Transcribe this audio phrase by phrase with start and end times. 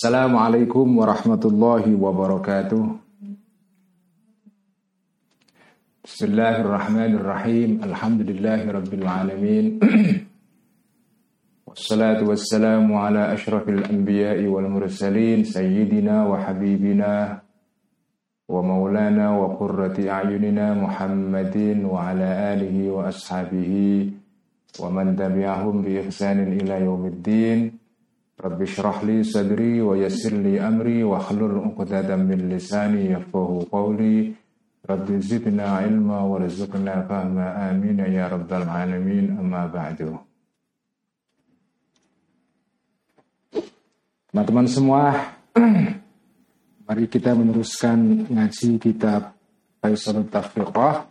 [0.00, 3.04] Assalamualaikum warahmatullahi wabarakatuh.
[6.00, 7.84] Bismillahirrahmanirrahim.
[7.84, 9.64] Alhamdulillahi rabbil alamin.
[11.68, 17.44] Wassalatu wassalamu ala ashrafil anbiya'i wal mursalin sayyidina wa habibina
[18.48, 24.16] wa maulana wa qurrati a'yunina Muhammadin wa ala alihi wa ashabihi
[24.80, 27.79] wa man tabi'ahum bi ihsanin ila yaumiddin.
[28.40, 34.32] Rabbi syrah li sadri wa yassir li amri wa hlul 'uqdatam min lisani yafqahu qawli.
[34.80, 38.64] Rabbi zidna ilma warzuqna fahma amin ya rabbal.
[44.32, 45.36] Teman-teman semua,
[46.88, 49.36] mari kita meneruskan ngaji kitab
[49.84, 51.09] Faisal Tafriqah.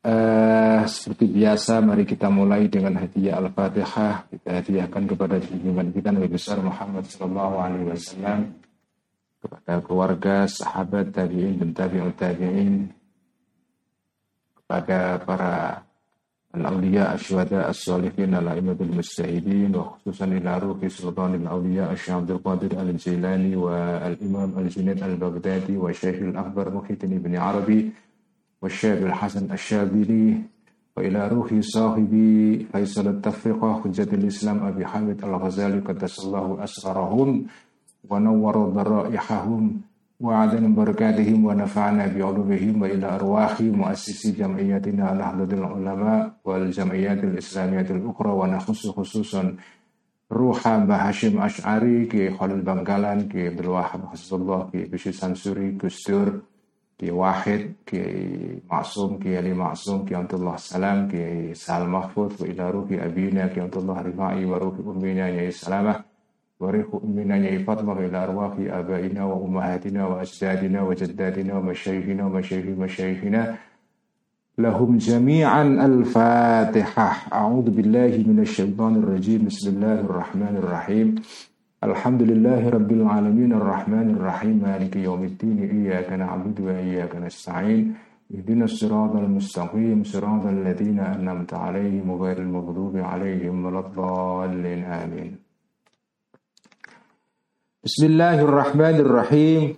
[0.00, 4.32] Uh, seperti biasa, mari kita mulai dengan hadiah Al-Fatihah.
[4.32, 8.56] Kita hadiahkan kepada junjungan kita Nabi besar Muhammad Sallallahu Alaihi Wasallam
[9.44, 12.88] kepada keluarga, sahabat, tabi'in dan tabi'ut tabi'in
[14.56, 15.84] kepada para
[16.56, 22.72] al-awliya asyhada as-salihin ala imadul mustahidin wa khususan ila ruhi sultanil awliya asy'ab Abdul Qadir
[22.74, 28.09] al-Jilani wa al-Imam al-Junaid al-Baghdadi wa Syekh al-Akbar Muhyiddin ibn Arabi
[28.62, 30.42] والشاب الحسن الشابلي
[30.96, 37.46] وإلى روح صاحبي فيصل التفرقة حجة الإسلام أبي حامد الغزالي قدس الله أسرارهم
[38.10, 39.80] ونور ضرائحهم
[40.20, 49.56] وعدن بركاتهم ونفعنا بعلومهم وإلى أرواح مؤسسي جمعيتنا نهضة العلماء والجمعيات الإسلامية الأخرى ونخص خصوصا
[50.32, 52.62] روح Mbah أشعري كي Ki Khalil
[53.32, 56.40] كي Ki Abdul الله كي Ki سانسوري Samsuri, Gustur,
[56.99, 62.71] Ki Wahid, Ki Maksum, Ki Ali Maksum, Ki Abdullah Salam, Ki Sal Mahfud, Wa ila
[62.71, 66.03] ruhi Abina, Ki Abdullah Rifai, Wa ruhi Ummina, Yai Salamah,
[66.59, 73.55] وريح أمنا يا فاطمة إلى أرواح آبائنا وأمهاتنا وأجدادنا وجداتنا ومشايخنا ومشايخ مشايخنا
[74.57, 81.15] لهم جميعا الفاتحة أعوذ بالله من الشيطان الرجيم بسم الله الرحمن الرحيم
[81.80, 87.96] Alhamdulillahi Rabbil Alamin Ar-Rahmanir Rahim Maliki Yawmiddin Iyaka na'budu wa iyaka nasta'in
[88.28, 95.40] Ihdinas siratal mustaqim siratal ladzina an'amta 'alaihim ghairil maghdubi 'alaihim waladdallin amin.
[97.80, 99.74] Bismillahirrahmanirrahim.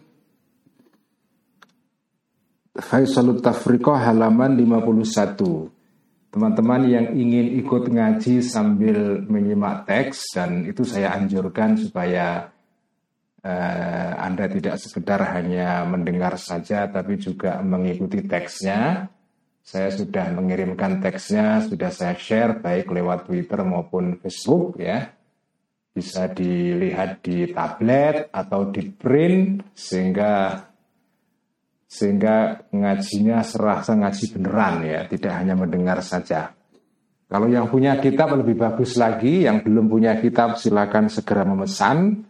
[2.83, 5.72] Faisalut Tafriqah halaman 51
[6.33, 12.49] Teman-teman yang ingin ikut ngaji sambil menyimak teks dan itu saya anjurkan supaya
[13.45, 19.13] uh, Anda tidak sekedar hanya mendengar saja tapi juga mengikuti teksnya.
[19.61, 25.13] Saya sudah mengirimkan teksnya, sudah saya share baik lewat Twitter maupun Facebook ya
[25.93, 30.65] bisa dilihat di tablet atau di print sehingga
[31.93, 36.57] sehingga ngajinya serasa ngaji beneran ya, tidak hanya mendengar saja.
[37.29, 42.25] Kalau yang punya kitab lebih bagus lagi, yang belum punya kitab silakan segera memesan.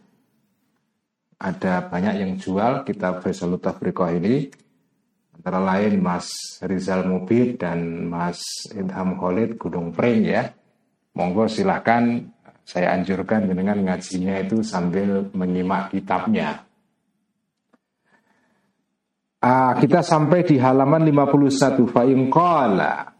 [1.38, 4.50] Ada banyak yang jual kitab Faisalut Tafriqah ini.
[5.34, 10.54] Antara lain Mas Rizal Mubid dan Mas Idham Khalid Gunung Pring ya.
[11.18, 12.22] Monggo silahkan
[12.62, 16.62] saya anjurkan dengan ngajinya itu sambil menyimak kitabnya.
[19.42, 23.10] Ah, kita sampai di halaman 51 fa'inqala.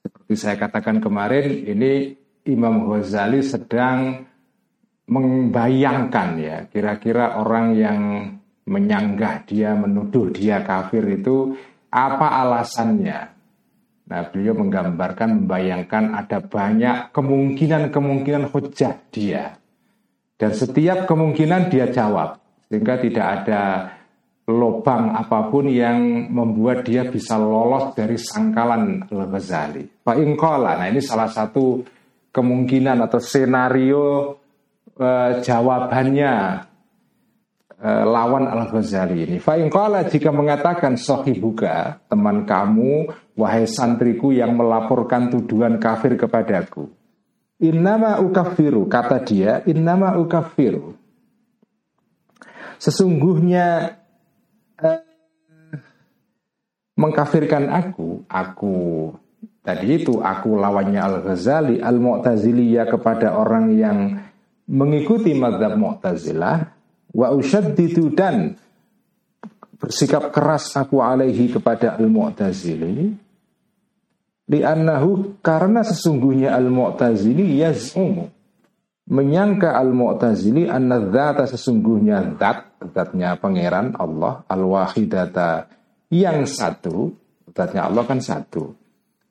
[0.00, 2.16] Seperti saya katakan kemarin, ini
[2.48, 4.24] Imam Ghazali sedang
[5.04, 8.00] membayangkan ya, kira-kira orang yang
[8.64, 11.52] menyanggah dia, menuduh dia kafir itu
[11.92, 13.36] apa alasannya?
[14.08, 19.60] Nah, beliau menggambarkan, membayangkan ada banyak kemungkinan-kemungkinan hujah dia.
[20.40, 22.40] Dan setiap kemungkinan dia jawab.
[22.72, 23.62] Sehingga tidak ada
[24.46, 30.06] lubang apa pun yang membuat dia bisa lolos dari sangkalan Al-Ghazali.
[30.06, 31.82] Pak Ingkola, nah ini salah satu
[32.30, 34.04] kemungkinan atau senario
[34.94, 36.34] eh, jawabannya
[37.76, 39.36] Eh, lawan Al-Ghazali ini.
[39.36, 46.88] Fa'inqala jika mengatakan sohibuka, teman kamu, wahai santriku yang melaporkan tuduhan kafir kepadaku.
[47.60, 50.96] Innama ukafiru, kata dia, innama ukafiru.
[52.80, 54.00] Sesungguhnya
[56.96, 58.76] mengkafirkan aku, aku
[59.60, 63.98] tadi itu aku lawannya Al-Ghazali, Al-Mu'taziliyah kepada orang yang
[64.66, 66.76] mengikuti madhab Mu'tazilah
[67.16, 68.56] wa usyaddidu dan
[69.80, 73.16] bersikap keras aku alaihi kepada al-mu'tazili
[74.46, 78.35] Li'annahu karena sesungguhnya al-mu'tazili yaz'umu
[79.06, 85.70] menyangka al-mu'tazili anna dzata sesungguhnya zat zatnya pangeran Allah al-wahidata
[86.10, 87.14] yang satu
[87.56, 88.76] zatnya Allah kan satu.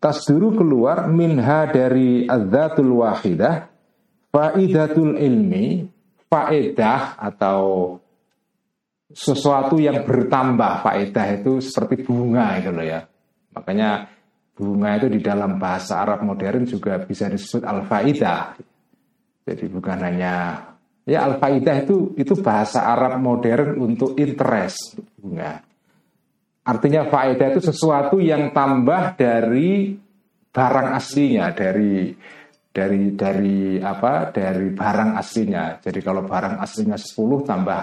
[0.02, 3.70] Tasduru keluar minha dari adzatul wahidah
[4.30, 5.88] faidatul ilmi
[6.30, 7.96] faedah atau
[9.10, 10.84] sesuatu yang bertambah.
[10.84, 13.02] Faedah itu seperti bunga itu loh ya.
[13.56, 14.12] Makanya
[14.54, 18.60] bunga itu di dalam bahasa Arab modern juga bisa disebut al-faidah.
[19.46, 20.34] Jadi bukan hanya
[21.06, 25.62] ya al-faidah itu itu bahasa Arab modern untuk interest bunga.
[26.66, 29.94] Artinya faedah itu sesuatu yang tambah dari
[30.50, 32.10] barang aslinya, dari
[32.74, 34.34] dari dari apa?
[34.34, 35.78] Dari barang aslinya.
[35.78, 37.82] Jadi kalau barang aslinya 10 tambah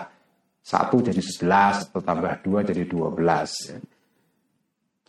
[0.62, 3.78] satu jadi 11 atau tambah dua jadi 12 ya.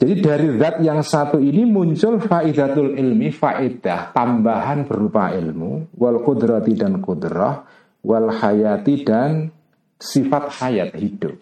[0.04, 6.76] Jadi dari zat yang satu ini muncul faidatul ilmi, faidah, tambahan berupa ilmu, wal kudrati
[6.76, 7.64] dan kudrah,
[8.04, 9.48] wal hayati dan
[9.96, 11.40] sifat hayat hidup.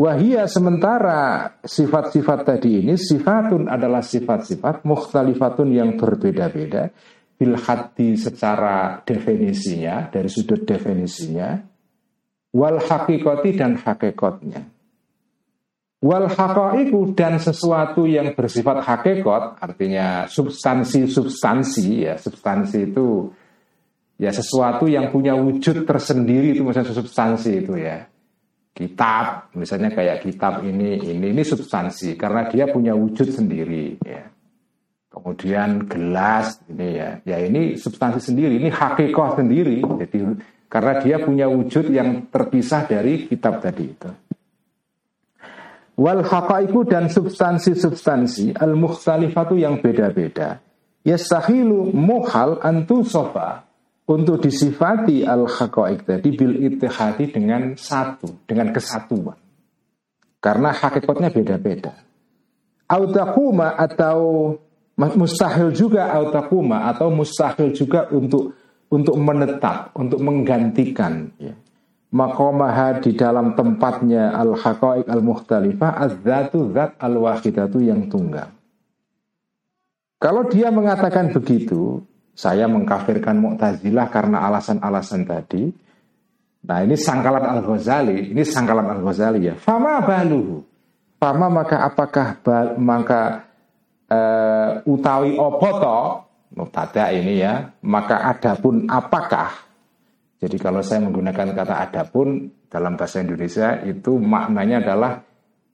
[0.00, 6.88] Wahia sementara sifat-sifat tadi ini sifatun adalah sifat-sifat mukhtalifatun yang berbeda-beda.
[7.36, 11.60] Bil hati secara definisinya dari sudut definisinya.
[12.48, 14.73] Wal hakikoti dan hakikatnya
[16.04, 23.32] Wal hakaiku dan sesuatu yang bersifat hakikat, artinya substansi-substansi ya, substansi itu
[24.20, 28.04] ya sesuatu yang punya wujud tersendiri itu maksudnya substansi itu ya.
[28.74, 34.28] Kitab, misalnya kayak kitab ini, ini ini substansi karena dia punya wujud sendiri ya.
[35.08, 39.80] Kemudian gelas ini ya, ya ini substansi sendiri, ini hakikat sendiri.
[39.80, 40.18] Jadi
[40.68, 44.10] karena dia punya wujud yang terpisah dari kitab tadi itu.
[45.94, 50.58] Wal haqaiku dan substansi-substansi al mukhtalifatu yang beda-beda.
[51.06, 53.62] Yastahilu muhal antu sofa
[54.10, 59.38] untuk disifati al haqaik tadi bil ittihadi dengan satu, dengan kesatuan.
[60.42, 61.94] Karena hakikatnya beda-beda.
[62.90, 64.50] Autakuma atau
[64.98, 68.52] mustahil juga autakuma atau mustahil juga untuk
[68.90, 71.54] untuk menetap, untuk menggantikan ya
[72.14, 78.54] makomaha di dalam tempatnya al haqaiq al mukhtalifah az-zatu zat al wahidatu yang tunggal.
[80.22, 82.00] Kalau dia mengatakan begitu,
[82.32, 85.68] saya mengkafirkan Mu'tazilah karena alasan-alasan tadi.
[86.64, 89.54] Nah, ini sangkalan Al-Ghazali, ini sangkalan Al-Ghazali ya.
[89.60, 90.64] Fama baluhu.
[91.20, 92.40] Fama maka apakah
[92.80, 93.44] maka
[94.08, 96.24] uh, utawi opoto
[96.56, 99.52] Mu'tada ini ya, maka adapun apakah
[100.44, 105.24] jadi kalau saya menggunakan kata adapun dalam bahasa Indonesia itu maknanya adalah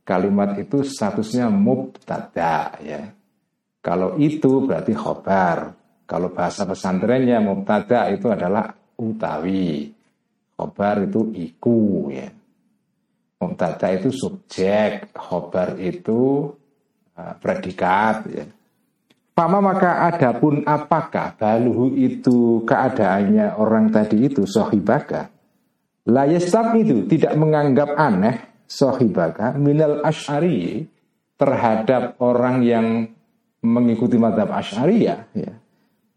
[0.07, 3.11] kalimat itu statusnya mubtada ya.
[3.83, 5.75] Kalau itu berarti khobar.
[6.07, 9.91] Kalau bahasa pesantrennya mubtada itu adalah utawi.
[10.55, 12.31] Khobar itu iku ya.
[13.43, 16.47] Mubtada itu subjek, khobar itu
[17.19, 18.47] uh, predikat ya.
[19.41, 25.33] Fama maka adapun apakah baluhu itu keadaannya orang tadi itu sohibaka?
[26.05, 28.37] Layestam itu tidak menganggap aneh
[28.69, 30.85] sohibaka minal ash'ari
[31.41, 33.09] terhadap orang yang
[33.65, 35.33] mengikuti madhab ash'ariyah.
[35.33, 35.57] Ya.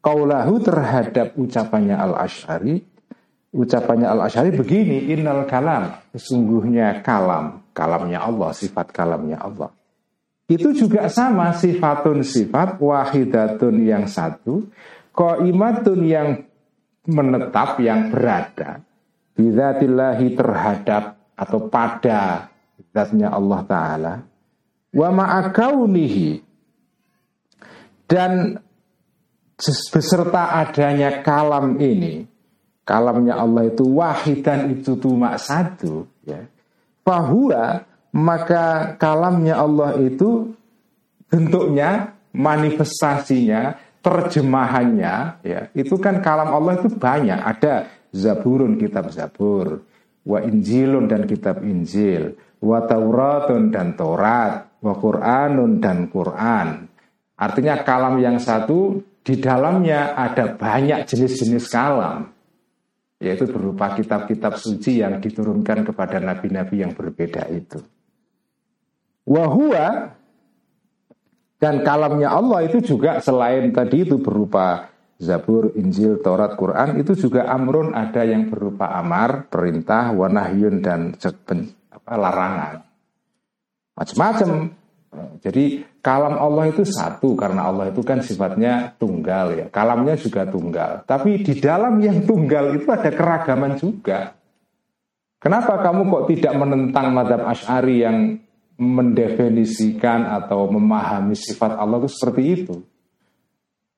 [0.04, 2.84] Kaulahu terhadap ucapannya al-ash'ari.
[3.56, 9.70] Ucapannya al-ash'ari begini Innal kalam Sesungguhnya kalam Kalamnya Allah, sifat kalamnya Allah
[10.52, 14.68] itu juga sama sifatun sifat wahidatun yang satu
[15.16, 16.30] koimatun yang
[17.08, 18.84] menetap yang berada.
[19.34, 22.54] Bidatillahi terhadap atau pada
[22.94, 24.14] zatnya Allah Ta'ala.
[24.94, 26.46] Wa ma'akaunihi.
[28.06, 28.62] Dan
[29.90, 32.30] beserta adanya kalam ini
[32.84, 36.46] kalamnya Allah itu wahidan itu cuma satu ya.
[37.04, 37.84] Bahwa
[38.14, 40.54] maka kalamnya Allah itu
[41.28, 43.74] bentuknya, manifestasinya,
[44.06, 47.42] terjemahannya, ya itu kan kalam Allah itu banyak.
[47.42, 49.82] Ada Zaburun kitab Zabur,
[50.22, 56.86] wa Injilun dan kitab Injil, wa Tauratun dan Taurat, wa Quranun dan Quran.
[57.34, 62.30] Artinya kalam yang satu di dalamnya ada banyak jenis-jenis kalam
[63.24, 67.80] yaitu berupa kitab-kitab suci yang diturunkan kepada nabi-nabi yang berbeda itu.
[69.24, 70.12] Wahua
[71.64, 74.92] dan kalamnya Allah itu juga selain tadi itu berupa
[75.24, 82.14] Zabur, Injil, Taurat, Quran itu juga amrun ada yang berupa amar, perintah, wanahyun dan apa,
[82.20, 82.76] larangan.
[83.96, 84.50] Macam-macam
[85.46, 89.66] Jadi kalam Allah itu satu karena Allah itu kan sifatnya tunggal ya.
[89.70, 91.06] Kalamnya juga tunggal.
[91.06, 94.34] Tapi di dalam yang tunggal itu ada keragaman juga.
[95.38, 98.42] Kenapa kamu kok tidak menentang madhab Ash'ari yang
[98.84, 102.76] mendefinisikan atau memahami sifat Allah itu seperti itu?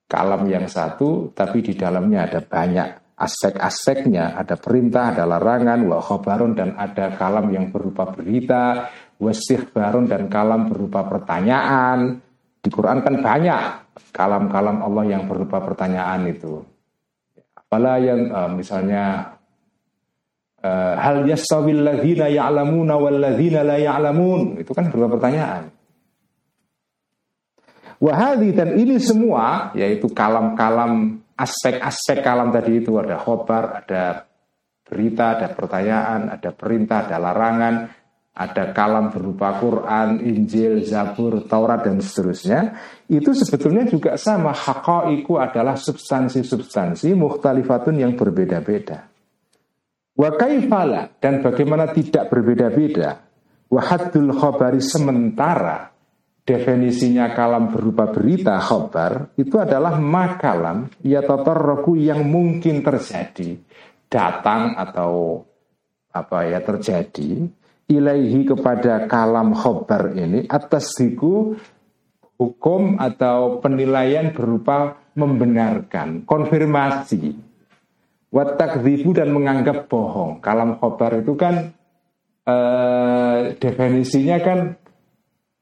[0.06, 6.54] Kalam yang satu, tapi di dalamnya ada banyak aspek-aspeknya, ada perintah, ada larangan, wa khobarun,
[6.54, 12.20] dan ada kalam yang berupa berita, barun dan kalam berupa pertanyaan.
[12.60, 13.60] Di Quran kan banyak
[14.12, 16.60] kalam-kalam Allah yang berupa pertanyaan itu.
[17.56, 19.35] Apalah yang uh, misalnya
[20.64, 25.70] hal yastawil ladzina ya'lamuna wal ladzina la ya'lamun itu kan berupa pertanyaan.
[27.96, 34.28] Wahadi dan ini semua yaitu kalam-kalam aspek-aspek kalam tadi itu ada khobar, ada
[34.84, 37.74] berita, ada pertanyaan, ada perintah, ada larangan,
[38.36, 42.76] ada kalam berupa Quran, Injil, Zabur, Taurat dan seterusnya,
[43.08, 44.52] itu sebetulnya juga sama.
[44.52, 49.15] Hakoiku adalah substansi-substansi mukhtalifatun yang berbeda-beda.
[50.16, 53.20] Wa kaifala dan bagaimana tidak berbeda-beda.
[53.68, 55.90] Wahadul khobari sementara
[56.46, 63.58] definisinya kalam berupa berita khobar itu adalah makalam ya roku yang mungkin terjadi
[64.06, 65.42] datang atau
[66.14, 67.50] apa ya terjadi
[67.90, 71.58] ilaihi kepada kalam khobar ini atas diku
[72.38, 77.32] hukum atau penilaian berupa membenarkan, konfirmasi,
[78.30, 80.42] watakzibu dan menganggap bohong.
[80.42, 81.74] Kalam khobar itu kan
[82.46, 84.58] eh, definisinya kan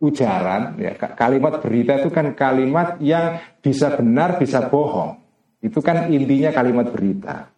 [0.04, 5.16] ujaran, ya kalimat berita itu kan kalimat yang bisa benar, bisa bohong.
[5.64, 7.48] Itu kan intinya kalimat berita.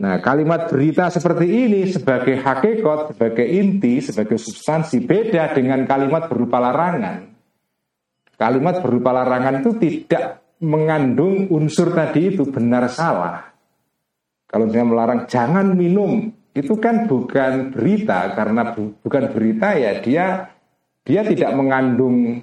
[0.00, 6.56] Nah, kalimat berita seperti ini sebagai hakikat, sebagai inti, sebagai substansi beda dengan kalimat berupa
[6.56, 7.36] larangan.
[8.40, 13.49] Kalimat berupa larangan itu tidak mengandung unsur tadi itu benar salah.
[14.50, 20.50] Kalau dia melarang jangan minum, itu kan bukan berita karena bu, bukan berita ya dia
[21.06, 22.42] dia tidak mengandung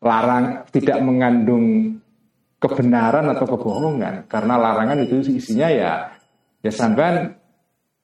[0.00, 2.00] larang, tidak mengandung
[2.56, 5.92] kebenaran atau kebohongan karena larangan itu isinya ya
[6.64, 7.36] ya sampean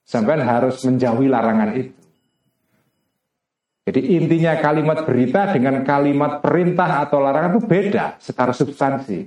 [0.04, 1.96] sampean harus menjauhi larangan itu.
[3.88, 9.24] Jadi intinya kalimat berita dengan kalimat perintah atau larangan itu beda secara substansi.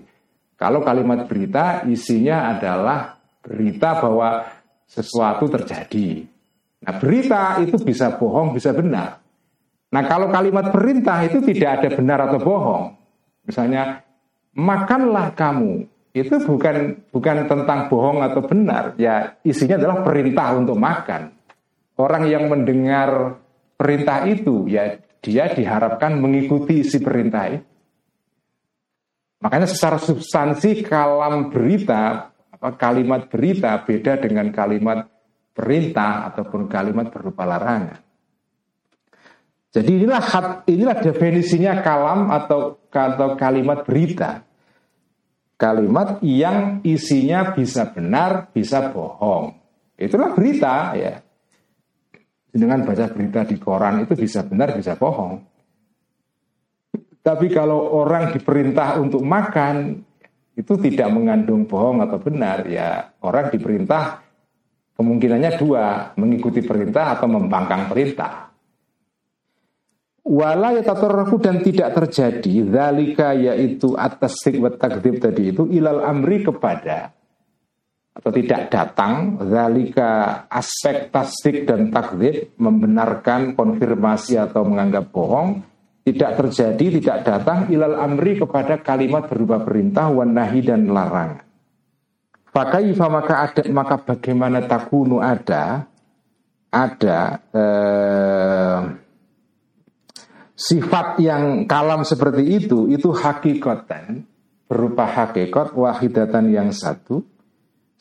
[0.54, 4.48] Kalau kalimat berita isinya adalah berita bahwa
[4.86, 6.26] sesuatu terjadi.
[6.82, 9.22] Nah berita itu bisa bohong, bisa benar.
[9.92, 12.84] Nah kalau kalimat perintah itu tidak ada benar atau bohong.
[13.46, 14.02] Misalnya
[14.56, 21.32] makanlah kamu itu bukan bukan tentang bohong atau benar ya isinya adalah perintah untuk makan
[21.96, 23.40] orang yang mendengar
[23.80, 27.68] perintah itu ya dia diharapkan mengikuti isi perintah itu
[29.40, 32.31] makanya secara substansi kalam berita
[32.78, 35.10] kalimat berita beda dengan kalimat
[35.52, 37.98] perintah ataupun kalimat berupa larangan
[39.72, 40.24] jadi inilah
[40.70, 44.46] inilah definisinya kalam atau atau kalimat berita
[45.62, 49.54] kalimat yang isinya bisa benar, bisa bohong.
[49.94, 51.22] Itulah berita ya.
[52.52, 55.38] Dengan baca berita di koran itu bisa benar, bisa bohong.
[57.22, 60.02] Tapi kalau orang diperintah untuk makan,
[60.56, 62.68] itu tidak mengandung bohong atau benar.
[62.68, 64.24] Ya orang diperintah
[65.00, 68.52] kemungkinannya dua, mengikuti perintah atau membangkang perintah.
[70.22, 77.10] Wala yatatorraku dan tidak terjadi Zalika yaitu atas wa takdib tadi itu Ilal amri kepada
[78.14, 85.71] Atau tidak datang Zalika aspek tasdik dan takdib Membenarkan konfirmasi atau menganggap bohong
[86.02, 91.46] Tidak terjadi, tidak datang Ilal amri kepada kalimat berupa perintah Wanahi dan larangan
[92.52, 95.88] Fakaifa maka ada maka bagaimana takunu ada
[96.68, 98.80] ada eh,
[100.60, 104.28] sifat yang kalam seperti itu itu hakikatan
[104.68, 107.24] berupa hakikat wahidatan yang satu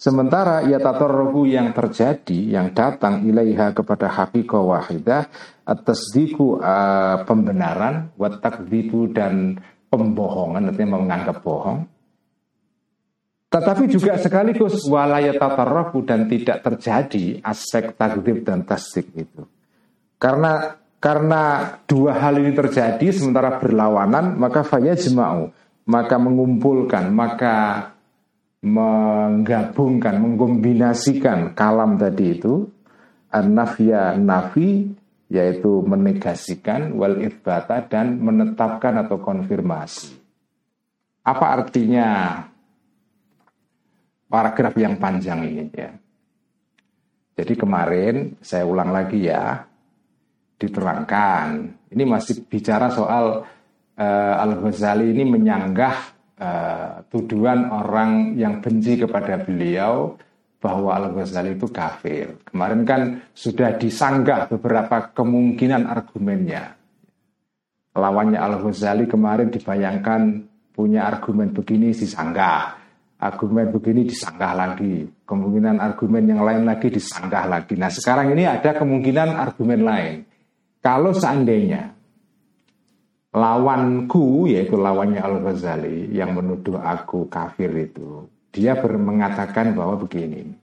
[0.01, 5.29] sementara ya tatorrohu yang terjadi yang datang ilaiha kepada hakikat wahidah
[5.69, 9.61] atas diku uh, pembenaran watakdibu dan
[9.93, 11.85] pembohongan artinya menganggap bohong.
[13.51, 19.43] Tetapi juga sekaligus walaya tatarrohu dan tidak terjadi aspek takdib dan tasdik itu.
[20.23, 25.51] Karena karena dua hal ini terjadi sementara berlawanan, maka faya jema'u,
[25.91, 27.90] maka mengumpulkan, maka
[28.61, 32.69] menggabungkan, mengkombinasikan kalam tadi itu,
[33.33, 34.93] an-nafya nafi
[35.31, 40.19] yaitu menegasikan wal ithbata dan menetapkan atau konfirmasi.
[41.23, 42.09] Apa artinya
[44.27, 45.91] paragraf yang panjang ini ya?
[47.41, 49.65] Jadi kemarin saya ulang lagi ya,
[50.61, 51.47] diterangkan.
[51.89, 53.47] Ini masih bicara soal
[53.97, 60.17] uh, Al-Ghazali ini menyanggah uh, tuduhan orang yang benci kepada beliau
[60.61, 62.37] bahwa Al-Ghazali itu kafir.
[62.49, 63.01] Kemarin kan
[63.33, 66.77] sudah disanggah beberapa kemungkinan argumennya.
[67.97, 70.21] Lawannya Al-Ghazali kemarin dibayangkan
[70.73, 72.77] punya argumen begini disanggah.
[73.21, 75.05] Argumen begini disanggah lagi.
[75.29, 77.77] Kemungkinan argumen yang lain lagi disanggah lagi.
[77.77, 80.17] Nah sekarang ini ada kemungkinan argumen lain.
[80.81, 82.00] Kalau seandainya
[83.31, 90.59] lawanku yaitu lawannya Al-Ghazali yang menuduh aku kafir itu dia mengatakan bahwa begini.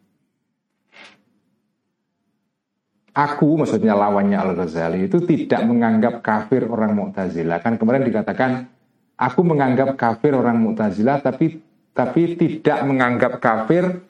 [3.18, 7.58] Aku maksudnya lawannya Al-Ghazali itu tidak menganggap kafir orang Mu'tazilah.
[7.66, 8.70] Kan kemarin dikatakan
[9.18, 11.58] aku menganggap kafir orang Mu'tazilah tapi
[11.98, 14.06] tapi tidak menganggap kafir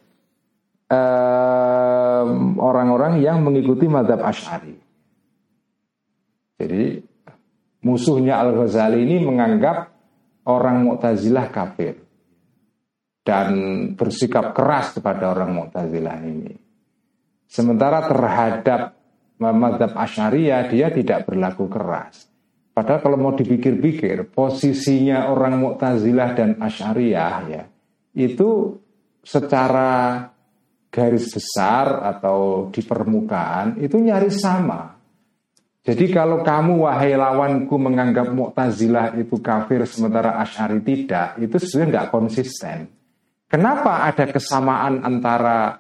[2.60, 4.76] orang-orang um, yang mengikuti madhab Ash'ari.
[6.60, 7.00] Jadi
[7.88, 9.96] musuhnya Al-Ghazali ini menganggap
[10.52, 11.96] orang Mu'tazilah kafir
[13.24, 13.50] dan
[13.96, 16.52] bersikap keras kepada orang Mu'tazilah ini.
[17.48, 19.00] Sementara terhadap
[19.40, 22.28] madhab Asyariah dia tidak berlaku keras.
[22.76, 27.64] Padahal kalau mau dipikir-pikir posisinya orang Mu'tazilah dan Asyariah ya
[28.18, 28.76] itu
[29.22, 30.26] secara
[30.90, 34.97] garis besar atau di permukaan itu nyaris sama.
[35.88, 42.10] Jadi kalau kamu wahai lawanku menganggap Mu'tazilah itu kafir sementara Asyari tidak, itu sebenarnya nggak
[42.12, 42.92] konsisten.
[43.48, 45.80] Kenapa ada kesamaan antara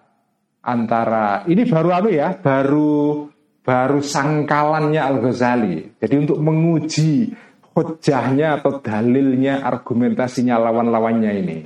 [0.63, 3.27] antara ini baru anu ya, baru
[3.59, 5.99] baru sangkalannya Al Ghazali.
[5.99, 7.35] Jadi untuk menguji
[7.75, 11.57] hujahnya atau dalilnya, argumentasinya lawan-lawannya ini.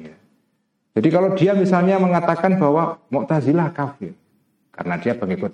[0.97, 4.17] Jadi kalau dia misalnya mengatakan bahwa Mu'tazilah kafir
[4.71, 5.51] karena dia pengikut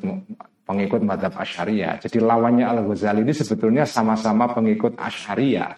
[0.64, 2.00] pengikut madhab Asyariah.
[2.02, 5.76] Jadi lawannya Al Ghazali ini sebetulnya sama-sama pengikut Asyariah,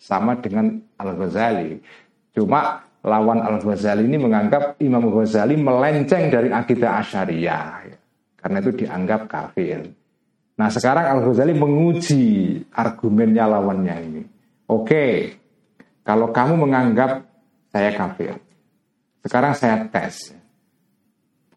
[0.00, 1.78] sama dengan Al Ghazali.
[2.34, 7.88] Cuma lawan Al-Ghazali ini menganggap Imam Ghazali melenceng dari akidah Asyariah.
[8.40, 9.84] Karena itu dianggap kafir.
[10.56, 12.24] Nah sekarang Al-Ghazali menguji
[12.72, 14.22] argumennya lawannya ini.
[14.68, 15.36] Oke,
[16.04, 17.26] kalau kamu menganggap
[17.72, 18.38] saya kafir.
[19.20, 20.32] Sekarang saya tes.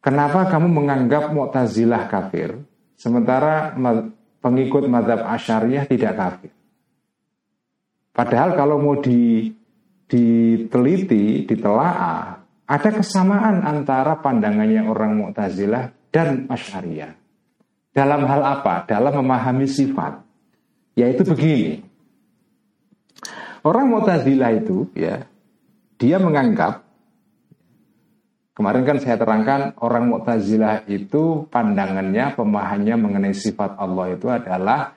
[0.04, 2.60] Kenapa kamu menganggap Mu'tazilah kafir?
[3.00, 3.72] Sementara
[4.44, 6.52] pengikut madhab Asyariah tidak kafir.
[8.12, 9.48] Padahal kalau mau di
[10.04, 12.38] diteliti, ditelaah,
[12.68, 17.16] ada kesamaan antara pandangannya orang Mu'tazilah dan Asy'ariyah.
[17.96, 18.84] Dalam hal apa?
[18.86, 20.20] Dalam memahami sifat.
[21.00, 21.82] Yaitu begini.
[23.64, 25.24] Orang Mu'tazilah itu ya,
[25.96, 26.83] dia menganggap
[28.54, 34.94] Kemarin kan saya terangkan orang Mu'tazilah itu pandangannya, pemahamannya mengenai sifat Allah itu adalah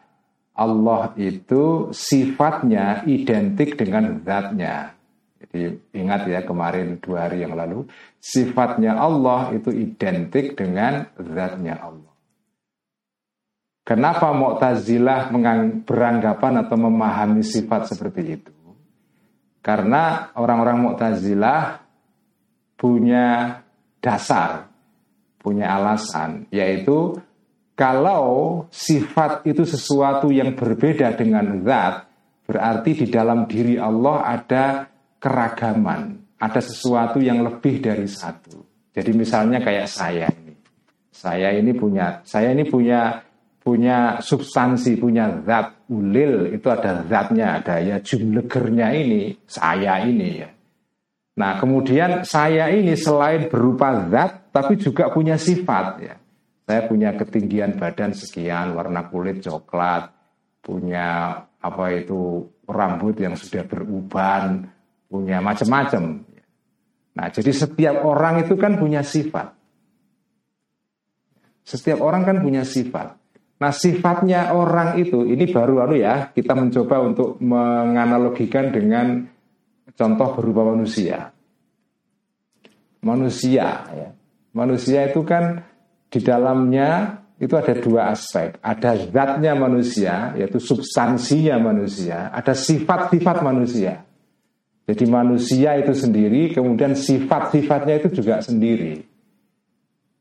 [0.53, 4.93] Allah itu sifatnya identik dengan zatnya.
[5.41, 7.89] Jadi ingat ya kemarin dua hari yang lalu
[8.21, 12.13] sifatnya Allah itu identik dengan zatnya Allah.
[13.89, 15.33] Kenapa Mu'tazilah
[15.87, 18.53] beranggapan atau memahami sifat seperti itu?
[19.65, 21.86] Karena orang-orang Mu'tazilah
[22.77, 23.59] punya
[23.99, 24.69] dasar,
[25.41, 27.17] punya alasan, yaitu
[27.77, 32.09] kalau sifat itu sesuatu yang berbeda dengan zat,
[32.49, 34.89] berarti di dalam diri Allah ada
[35.21, 38.65] keragaman, ada sesuatu yang lebih dari satu.
[38.97, 40.55] Jadi misalnya kayak saya ini.
[41.13, 43.25] Saya ini punya saya ini punya
[43.61, 50.49] punya substansi, punya zat ulil, itu ada zatnya, ada ya jumlegernya ini, saya ini ya.
[51.37, 56.17] Nah, kemudian saya ini selain berupa zat tapi juga punya sifat ya.
[56.67, 60.11] Saya punya ketinggian badan sekian, warna kulit coklat,
[60.65, 64.67] punya apa itu rambut yang sudah beruban,
[65.07, 66.25] punya macam-macam.
[67.17, 69.55] Nah, jadi setiap orang itu kan punya sifat.
[71.63, 73.15] Setiap orang kan punya sifat.
[73.57, 79.36] Nah, sifatnya orang itu ini baru lalu ya, kita mencoba untuk menganalogikan dengan
[79.97, 81.33] contoh berupa manusia.
[83.01, 84.09] Manusia ya.
[84.57, 85.65] Manusia itu kan
[86.09, 88.57] di dalamnya itu ada dua aspek.
[88.65, 92.33] Ada zatnya manusia, yaitu substansinya manusia.
[92.33, 94.01] Ada sifat-sifat manusia.
[94.87, 99.03] Jadi manusia itu sendiri, kemudian sifat-sifatnya itu juga sendiri.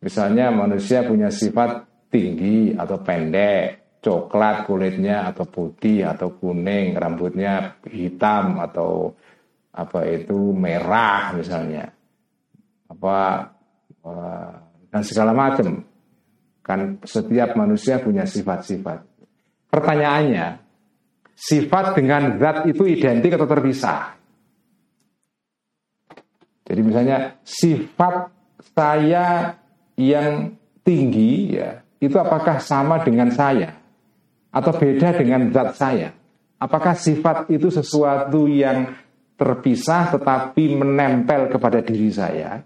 [0.04, 8.60] Misalnya manusia punya sifat tinggi atau pendek, coklat kulitnya atau putih atau kuning, rambutnya hitam
[8.60, 9.16] atau
[9.76, 11.92] apa itu merah misalnya.
[12.88, 13.18] Apa
[14.08, 14.54] eh,
[14.88, 15.84] dan segala macam.
[16.64, 19.06] Kan setiap manusia punya sifat-sifat.
[19.70, 20.58] Pertanyaannya,
[21.36, 24.18] sifat dengan zat itu identik atau terpisah?
[26.66, 28.34] Jadi misalnya sifat
[28.74, 29.54] saya
[29.94, 33.86] yang tinggi ya, itu apakah sama dengan saya?
[34.56, 36.10] atau beda dengan zat saya?
[36.56, 38.96] Apakah sifat itu sesuatu yang
[39.36, 42.64] terpisah tetapi menempel kepada diri saya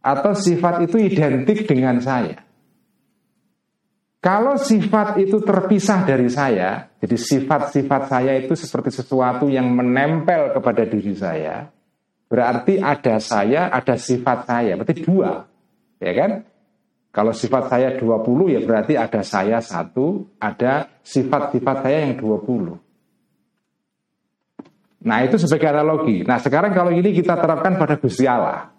[0.00, 2.42] atau sifat itu identik dengan saya?
[4.22, 10.82] Kalau sifat itu terpisah dari saya, jadi sifat-sifat saya itu seperti sesuatu yang menempel kepada
[10.82, 11.70] diri saya,
[12.26, 15.46] berarti ada saya, ada sifat saya, berarti dua,
[16.02, 16.30] ya kan?
[17.16, 22.76] Kalau sifat saya 20 ya berarti ada saya satu, ada sifat-sifat saya yang 20.
[25.06, 26.26] Nah itu sebagai analogi.
[26.26, 28.74] Nah sekarang kalau ini kita terapkan pada Gusti Allah.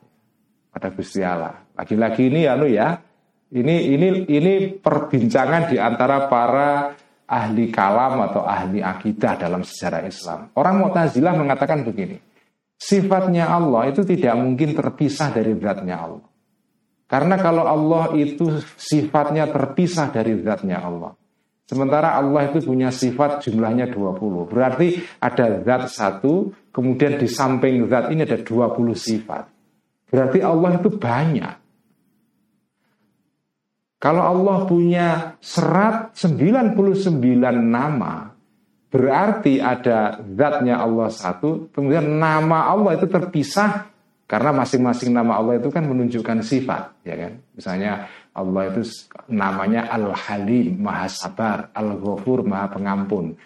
[0.76, 1.64] Pada Gusti Allah.
[1.72, 3.00] Lagi-lagi ini anu ya,
[3.56, 6.92] ini ini ini perbincangan di antara para
[7.28, 10.52] ahli kalam atau ahli akidah dalam sejarah Islam.
[10.56, 12.20] Orang Mu'tazilah mengatakan begini,
[12.76, 16.28] sifatnya Allah itu tidak mungkin terpisah dari zatnya Allah.
[17.08, 21.16] Karena kalau Allah itu sifatnya terpisah dari zatnya Allah.
[21.68, 24.48] Sementara Allah itu punya sifat jumlahnya 20.
[24.48, 29.52] Berarti ada zat satu, kemudian di samping zat ini ada 20 sifat.
[30.08, 31.56] Berarti Allah itu banyak.
[34.00, 36.72] Kalau Allah punya serat 99
[37.60, 38.32] nama,
[38.88, 43.92] berarti ada zatnya Allah satu, kemudian nama Allah itu terpisah
[44.28, 47.40] karena masing-masing nama Allah itu kan menunjukkan sifat, ya kan?
[47.56, 48.84] Misalnya Allah itu
[49.32, 53.40] namanya Al-Halim, Maha Sabar, Al-Ghafur, Maha Pengampun.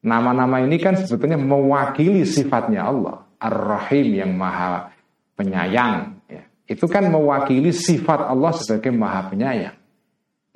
[0.00, 4.88] Nama-nama ini kan sebetulnya mewakili sifatnya Allah, Ar-Rahim yang Maha
[5.36, 6.24] Penyayang.
[6.32, 6.48] Ya.
[6.64, 9.76] Itu kan mewakili sifat Allah sebagai Maha Penyayang.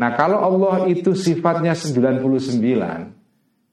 [0.00, 2.64] Nah kalau Allah itu sifatnya 99,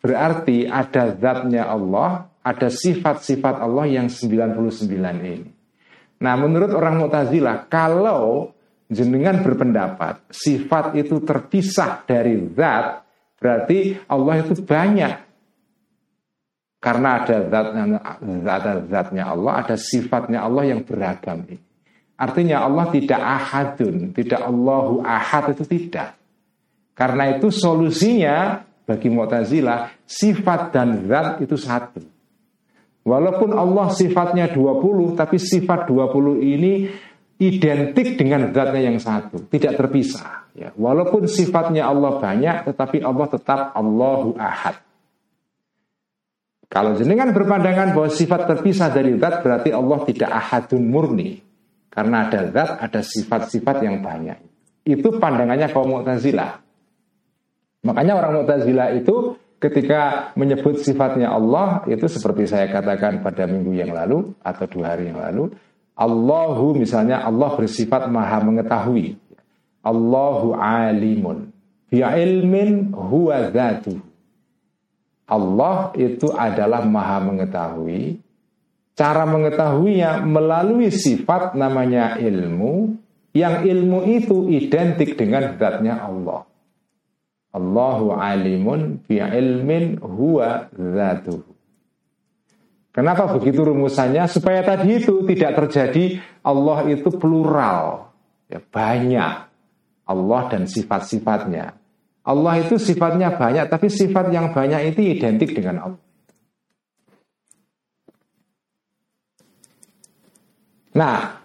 [0.04, 4.92] berarti ada zatnya Allah, ada sifat-sifat Allah yang 99
[5.24, 5.52] ini.
[6.24, 8.56] Nah, menurut orang Mu'tazilah, kalau
[8.88, 13.04] jenengan berpendapat sifat itu terpisah dari zat,
[13.36, 15.14] berarti Allah itu banyak.
[16.80, 17.84] Karena ada zatnya,
[18.48, 21.44] ada zatnya Allah, ada sifatnya Allah yang beragam.
[22.16, 26.16] Artinya Allah tidak ahadun, tidak Allahu ahad itu tidak.
[26.96, 32.13] Karena itu solusinya bagi Mu'tazilah sifat dan zat itu satu.
[33.04, 36.88] Walaupun Allah sifatnya 20, tapi sifat 20 ini
[37.36, 40.48] identik dengan zatnya yang satu, tidak terpisah.
[40.56, 40.72] Ya.
[40.72, 44.80] Walaupun sifatnya Allah banyak, tetapi Allah tetap Allahu Ahad.
[46.72, 51.38] Kalau jenengan berpandangan bahwa sifat terpisah dari zat, berarti Allah tidak ahadun murni.
[51.94, 54.42] Karena ada zat, ada sifat-sifat yang banyak.
[54.82, 56.58] Itu pandangannya kaum Mu'tazilah.
[57.86, 63.96] Makanya orang Mu'tazilah itu ketika menyebut sifatnya Allah itu seperti saya katakan pada minggu yang
[63.96, 65.56] lalu atau dua hari yang lalu
[65.96, 69.14] Allahu misalnya Allah bersifat maha mengetahui.
[69.86, 71.54] Allahu alimun.
[71.88, 74.02] Bi ilmin huwa dhatu
[75.30, 78.18] Allah itu adalah maha mengetahui.
[78.98, 82.98] Cara mengetahuinya melalui sifat namanya ilmu
[83.34, 86.46] yang ilmu itu identik dengan zatnya Allah
[87.54, 91.54] Allahu alimun bi ilmin huwa zatuhu.
[92.94, 94.26] Kenapa begitu rumusannya?
[94.30, 98.14] Supaya tadi itu tidak terjadi Allah itu plural,
[98.50, 99.34] ya, banyak
[100.06, 101.74] Allah dan sifat-sifatnya.
[102.24, 106.02] Allah itu sifatnya banyak, tapi sifat yang banyak itu identik dengan Allah.
[110.94, 111.43] Nah,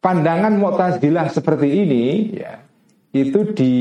[0.00, 2.60] pandangan Mu'tazilah seperti ini ya
[3.12, 3.74] itu di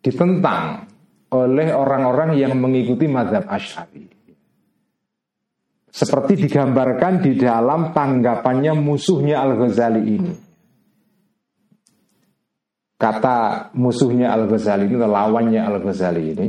[0.00, 0.88] ditentang
[1.30, 4.18] oleh orang-orang yang mengikuti mazhab Asy'ari.
[5.90, 10.34] Seperti digambarkan di dalam tanggapannya musuhnya Al-Ghazali ini.
[12.94, 16.48] Kata musuhnya Al-Ghazali ini, lawannya Al-Ghazali ini,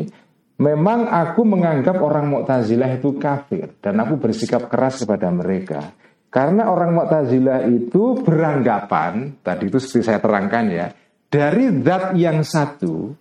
[0.62, 5.90] memang aku menganggap orang Mu'tazilah itu kafir dan aku bersikap keras kepada mereka.
[6.32, 10.88] Karena orang Mu'tazilah itu beranggapan, tadi itu seperti saya terangkan ya,
[11.28, 13.12] dari zat yang satu,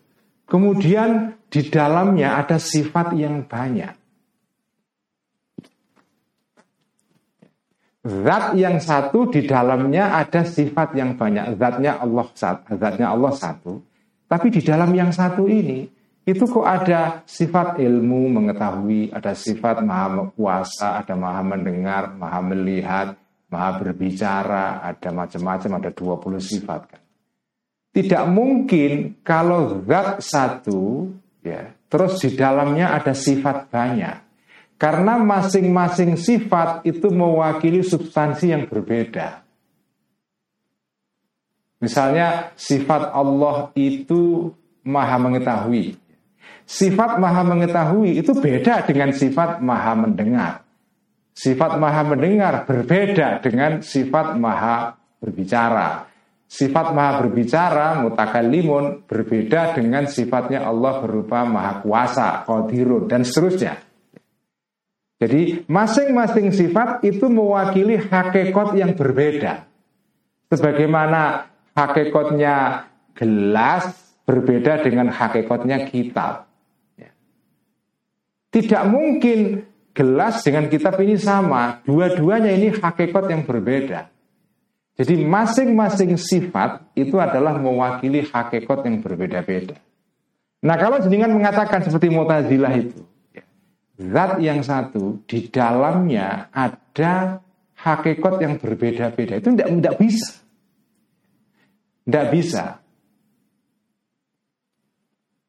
[0.46, 3.98] kemudian di dalamnya ada sifat yang banyak.
[8.00, 11.58] Zat yang satu di dalamnya ada sifat yang banyak.
[11.58, 12.26] Zatnya Allah
[12.78, 13.82] zatnya Allah satu.
[14.30, 15.84] Tapi di dalam yang satu ini
[16.28, 23.16] itu kok ada sifat ilmu mengetahui, ada sifat maha kuasa, ada maha mendengar, maha melihat,
[23.48, 27.02] maha berbicara, ada macam-macam, ada 20 sifat kan.
[27.90, 31.10] Tidak mungkin kalau zat satu
[31.42, 34.16] ya, terus di dalamnya ada sifat banyak.
[34.80, 39.44] Karena masing-masing sifat itu mewakili substansi yang berbeda.
[41.84, 45.99] Misalnya sifat Allah itu maha mengetahui.
[46.70, 50.62] Sifat maha mengetahui itu beda dengan sifat maha mendengar.
[51.34, 56.06] Sifat maha mendengar berbeda dengan sifat maha berbicara.
[56.46, 63.74] Sifat maha berbicara, mutakalimun, berbeda dengan sifatnya Allah berupa maha kuasa, qadirun, dan seterusnya.
[65.18, 69.66] Jadi masing-masing sifat itu mewakili hakikat yang berbeda.
[70.46, 72.86] Sebagaimana hakikatnya
[73.18, 73.90] gelas
[74.22, 76.49] berbeda dengan hakikatnya kitab.
[78.50, 78.58] Ya.
[78.58, 79.62] Tidak mungkin
[79.94, 81.78] gelas dengan kitab ini sama.
[81.86, 84.10] Dua-duanya ini hakikat yang berbeda.
[85.00, 89.78] Jadi masing-masing sifat itu adalah mewakili hakikat yang berbeda-beda.
[90.60, 93.00] Nah kalau jenengan mengatakan seperti Mu'tazilah itu,
[93.96, 97.40] zat yang satu di dalamnya ada
[97.80, 99.40] hakikat yang berbeda-beda.
[99.40, 100.30] Itu tidak tidak bisa.
[102.04, 102.64] Tidak bisa.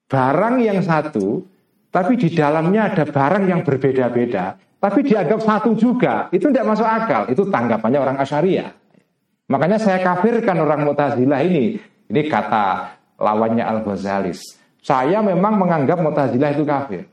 [0.07, 1.43] Barang yang satu,
[1.91, 6.31] tapi di dalamnya ada barang yang berbeda-beda, tapi dianggap satu juga.
[6.31, 7.21] Itu tidak masuk akal.
[7.27, 8.71] Itu tanggapannya orang Asyariah.
[9.51, 11.75] Makanya saya kafirkan orang Mu'tazilah ini.
[12.07, 14.39] Ini kata lawannya Al-Ghazalis.
[14.79, 17.03] Saya memang menganggap Mu'tazilah itu kafir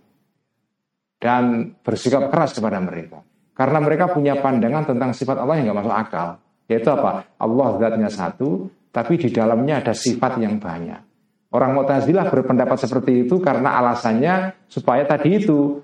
[1.18, 3.20] dan bersikap keras kepada mereka.
[3.58, 6.28] Karena mereka punya pandangan tentang sifat Allah yang nggak masuk akal.
[6.70, 7.26] Yaitu apa?
[7.42, 11.07] Allah zatnya satu, tapi di dalamnya ada sifat yang banyak.
[11.48, 15.80] Orang Mu'tazilah berpendapat seperti itu karena alasannya supaya tadi itu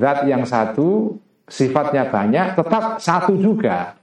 [0.00, 4.00] zat yang satu sifatnya banyak tetap satu juga.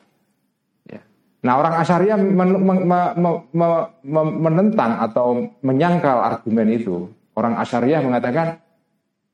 [0.85, 1.01] Ya.
[1.41, 7.09] Nah orang Asyariah men, men, men, menentang atau menyangkal argumen itu.
[7.33, 8.61] Orang Asyariah mengatakan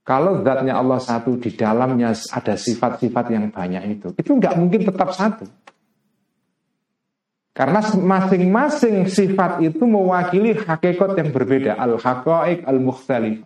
[0.07, 5.11] kalau zatnya Allah satu di dalamnya ada sifat-sifat yang banyak itu, itu nggak mungkin tetap
[5.11, 5.43] satu.
[7.57, 13.41] Karena masing-masing sifat itu mewakili hakikat yang berbeda, al-haqa'iq al-mukhtalif.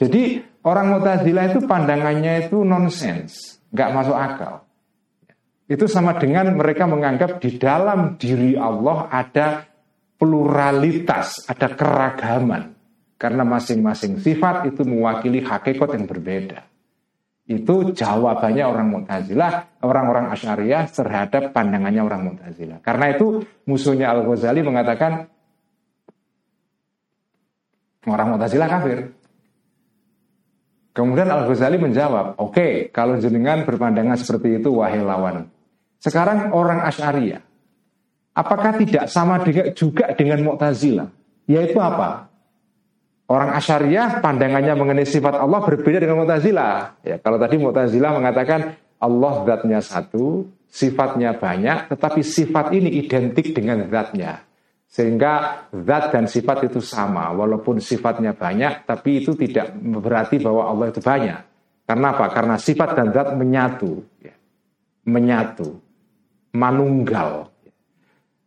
[0.00, 4.64] Jadi orang Mu'tazilah itu pandangannya itu nonsens, nggak masuk akal.
[5.68, 9.68] Itu sama dengan mereka menganggap di dalam diri Allah ada
[10.16, 12.72] pluralitas, ada keragaman.
[13.20, 16.71] Karena masing-masing sifat itu mewakili hakikat yang berbeda.
[17.42, 22.78] Itu jawabannya orang Mu'tazilah, orang-orang Asyariah terhadap pandangannya orang Mu'tazilah.
[22.80, 25.26] Karena itu musuhnya Al-Ghazali mengatakan
[28.06, 28.98] orang Mu'tazilah kafir.
[30.92, 35.50] Kemudian Al-Ghazali menjawab, oke, okay, kalau jenengan berpandangan seperti itu, wahai lawan.
[35.98, 37.42] Sekarang orang Asyariah,
[38.38, 39.42] apakah tidak sama
[39.74, 41.10] juga dengan Mu'tazilah?
[41.50, 42.31] Yaitu apa?
[43.32, 47.00] Orang Asyariah pandangannya mengenai sifat Allah berbeda dengan Mu'tazilah.
[47.00, 53.88] Ya, kalau tadi Mu'tazilah mengatakan Allah zatnya satu, sifatnya banyak, tetapi sifat ini identik dengan
[53.88, 54.44] zatnya.
[54.84, 60.92] Sehingga zat dan sifat itu sama, walaupun sifatnya banyak, tapi itu tidak berarti bahwa Allah
[60.92, 61.40] itu banyak.
[61.88, 62.28] Karena apa?
[62.28, 64.36] Karena sifat dan zat menyatu, ya.
[65.08, 65.80] menyatu,
[66.52, 67.48] manunggal.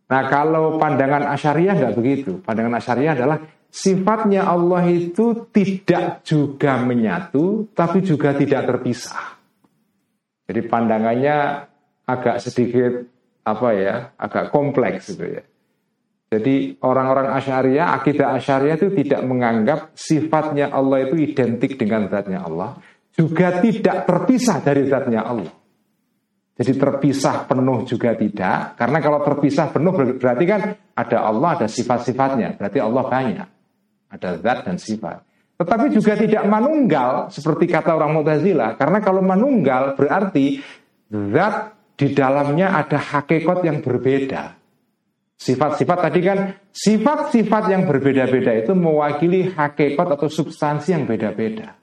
[0.05, 2.37] Nah kalau pandangan asyariah nggak begitu.
[2.45, 3.41] Pandangan asyariah adalah
[3.75, 9.35] sifatnya Allah itu tidak juga menyatu, tapi juga tidak terpisah.
[10.47, 11.67] Jadi pandangannya
[12.07, 13.03] agak sedikit
[13.43, 15.43] apa ya, agak kompleks gitu ya.
[16.31, 22.79] Jadi orang-orang Asyariah, akidah Asyariah itu tidak menganggap sifatnya Allah itu identik dengan zatnya Allah,
[23.13, 25.53] juga tidak terpisah dari zatnya Allah.
[26.55, 30.61] Jadi terpisah penuh juga tidak, karena kalau terpisah penuh berarti kan
[30.95, 33.54] ada Allah, ada sifat-sifatnya, berarti Allah banyak.
[34.15, 35.19] Ada zat dan sifat.
[35.55, 38.75] Tetapi juga tidak manunggal seperti kata orang Mu'tazilah.
[38.79, 40.59] Karena kalau manunggal berarti
[41.11, 44.55] zat di dalamnya ada hakikat yang berbeda.
[45.35, 46.39] Sifat-sifat tadi kan
[46.71, 51.75] sifat-sifat yang berbeda-beda itu mewakili hakikat atau substansi yang beda-beda.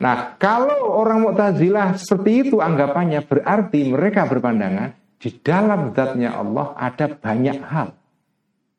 [0.00, 7.12] Nah, kalau orang Mu'tazilah seperti itu anggapannya berarti mereka berpandangan di dalam zatnya Allah ada
[7.12, 7.99] banyak hal.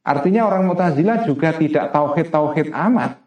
[0.01, 3.21] Artinya orang Mu'tazilah juga tidak tauhid-tauhid amat.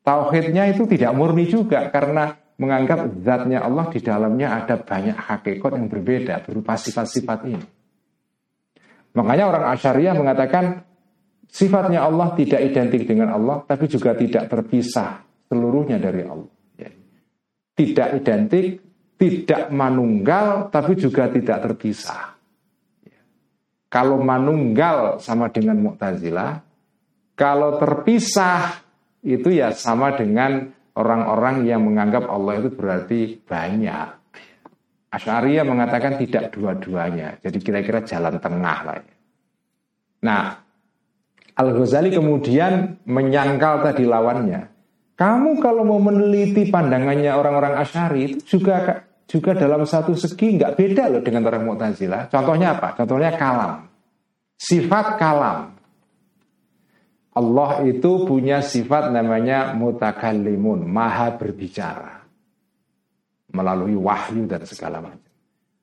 [0.00, 5.92] Tauhidnya itu tidak murni juga karena menganggap zatnya Allah di dalamnya ada banyak hakikat yang
[5.92, 7.66] berbeda berupa sifat-sifat ini.
[9.12, 10.84] Makanya orang Asyariah mengatakan
[11.48, 16.52] sifatnya Allah tidak identik dengan Allah, tapi juga tidak terpisah seluruhnya dari Allah.
[16.76, 16.92] Ya.
[17.76, 18.80] Tidak identik,
[19.16, 22.35] tidak manunggal, tapi juga tidak terpisah.
[23.96, 26.60] Kalau manunggal sama dengan Mu'tazilah,
[27.32, 28.84] kalau terpisah
[29.24, 30.68] itu ya sama dengan
[31.00, 34.08] orang-orang yang menganggap Allah itu berarti banyak.
[35.16, 37.40] Asyariah mengatakan tidak dua-duanya.
[37.40, 38.96] Jadi kira-kira jalan tengah lah.
[39.00, 39.14] Ya.
[40.28, 40.44] Nah,
[41.56, 44.68] Al-Ghazali kemudian menyangkal tadi lawannya.
[45.16, 51.04] Kamu kalau mau meneliti pandangannya orang-orang Asyari itu juga juga dalam satu segi nggak beda
[51.16, 52.28] loh dengan orang Mu'tazilah.
[52.28, 52.92] Contohnya apa?
[52.92, 53.85] Contohnya kalam.
[54.56, 55.76] Sifat kalam.
[57.36, 62.24] Allah itu punya sifat namanya mutakallimun, maha berbicara.
[63.52, 65.20] Melalui wahyu dan segala macam.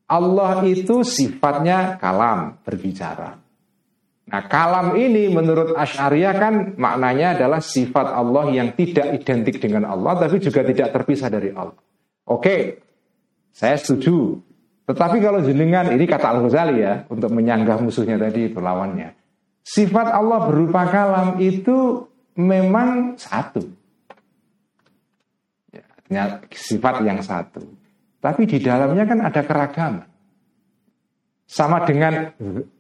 [0.10, 3.38] Allah itu sifatnya kalam, berbicara.
[4.24, 10.16] Nah kalam ini menurut Ash'ariyah kan maknanya adalah sifat Allah yang tidak identik dengan Allah
[10.16, 11.78] tapi juga tidak terpisah dari Allah.
[12.26, 12.80] Oke,
[13.52, 14.40] saya setuju.
[14.84, 19.16] Tetapi kalau jenengan, ini kata Al-Ghazali ya, untuk menyanggah musuhnya tadi itu lawannya.
[19.64, 22.04] Sifat Allah berupa kalam itu
[22.36, 23.64] memang satu.
[26.12, 27.64] Ya, sifat yang satu.
[28.20, 30.08] Tapi di dalamnya kan ada keragaman.
[31.44, 32.34] Sama dengan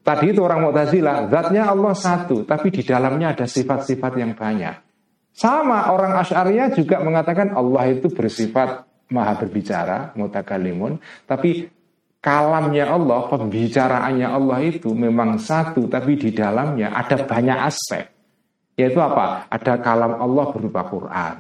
[0.04, 4.76] tadi itu orang Mu'tazilah, zatnya Allah satu, tapi di dalamnya ada sifat-sifat yang banyak.
[5.36, 11.70] Sama orang Asy'ariyah juga mengatakan Allah itu bersifat maha berbicara, mutakalimun, tapi
[12.24, 18.06] kalamnya Allah, pembicaraannya Allah itu memang satu, tapi di dalamnya ada banyak aspek.
[18.80, 19.52] Yaitu apa?
[19.52, 21.36] Ada kalam Allah berupa Quran,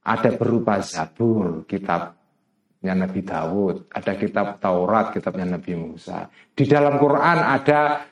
[0.00, 2.22] ada berupa Zabur, kitab
[2.82, 6.26] kitabnya Nabi Dawud, ada kitab Taurat, kitabnya Nabi Musa.
[6.50, 8.02] Di dalam Quran ada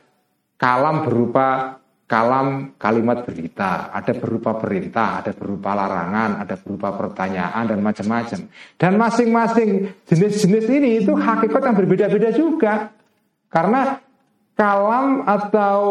[0.54, 1.79] kalam berupa
[2.10, 8.50] kalam kalimat berita, ada berupa perintah, ada berupa larangan, ada berupa pertanyaan dan macam-macam.
[8.74, 9.70] Dan masing-masing
[10.10, 12.90] jenis-jenis ini itu hakikat yang berbeda-beda juga.
[13.46, 14.02] Karena
[14.58, 15.82] kalam atau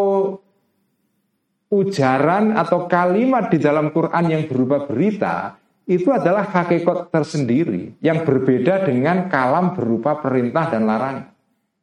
[1.71, 5.55] ujaran atau kalimat di dalam Quran yang berupa berita
[5.87, 11.31] itu adalah hakikat tersendiri yang berbeda dengan kalam berupa perintah dan larangan.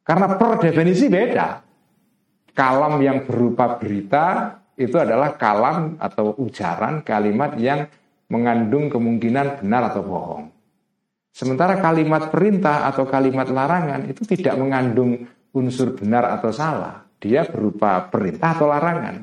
[0.05, 1.66] Karena per definisi beda.
[2.57, 7.85] Kalam yang berupa berita itu adalah kalam atau ujaran kalimat yang
[8.33, 10.45] mengandung kemungkinan benar atau bohong.
[11.37, 17.05] Sementara kalimat perintah atau kalimat larangan itu tidak mengandung unsur benar atau salah.
[17.21, 19.21] Dia berupa perintah atau larangan.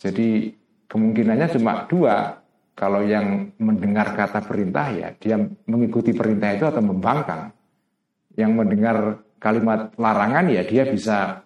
[0.00, 0.56] Jadi
[0.88, 2.40] kemungkinannya cuma dua,
[2.72, 5.36] kalau yang mendengar kata perintah ya dia
[5.68, 7.52] mengikuti perintah itu atau membangkang.
[8.36, 8.96] Yang mendengar
[9.36, 11.45] kalimat larangan ya dia bisa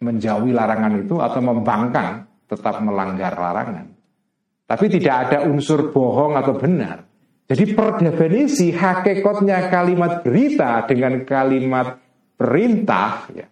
[0.00, 3.86] menjauhi larangan itu atau membangkang tetap melanggar larangan.
[4.64, 7.04] Tapi tidak ada unsur bohong atau benar.
[7.50, 11.98] Jadi per definisi hakikatnya kalimat berita dengan kalimat
[12.38, 13.50] perintah ya,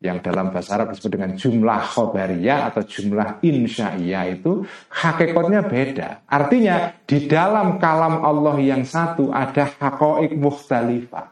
[0.00, 6.08] yang dalam bahasa Arab disebut dengan jumlah khobariyah atau jumlah insya'iyah itu hakikatnya beda.
[6.24, 11.28] Artinya di dalam kalam Allah yang satu ada hakoik mukhtalifah.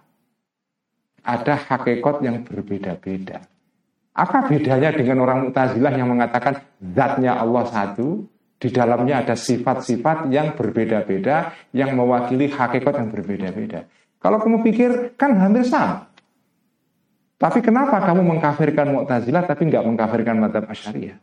[1.26, 3.55] Ada hakikat yang berbeda-beda.
[4.16, 8.24] Apa bedanya dengan orang Mu'tazilah yang mengatakan zatnya Allah satu,
[8.56, 13.84] di dalamnya ada sifat-sifat yang berbeda-beda yang mewakili hakikat yang berbeda-beda.
[14.16, 16.08] Kalau kamu pikir kan hampir sama.
[17.36, 21.20] Tapi kenapa kamu mengkafirkan Mu'tazilah tapi nggak mengkafirkan madhab Asyariah?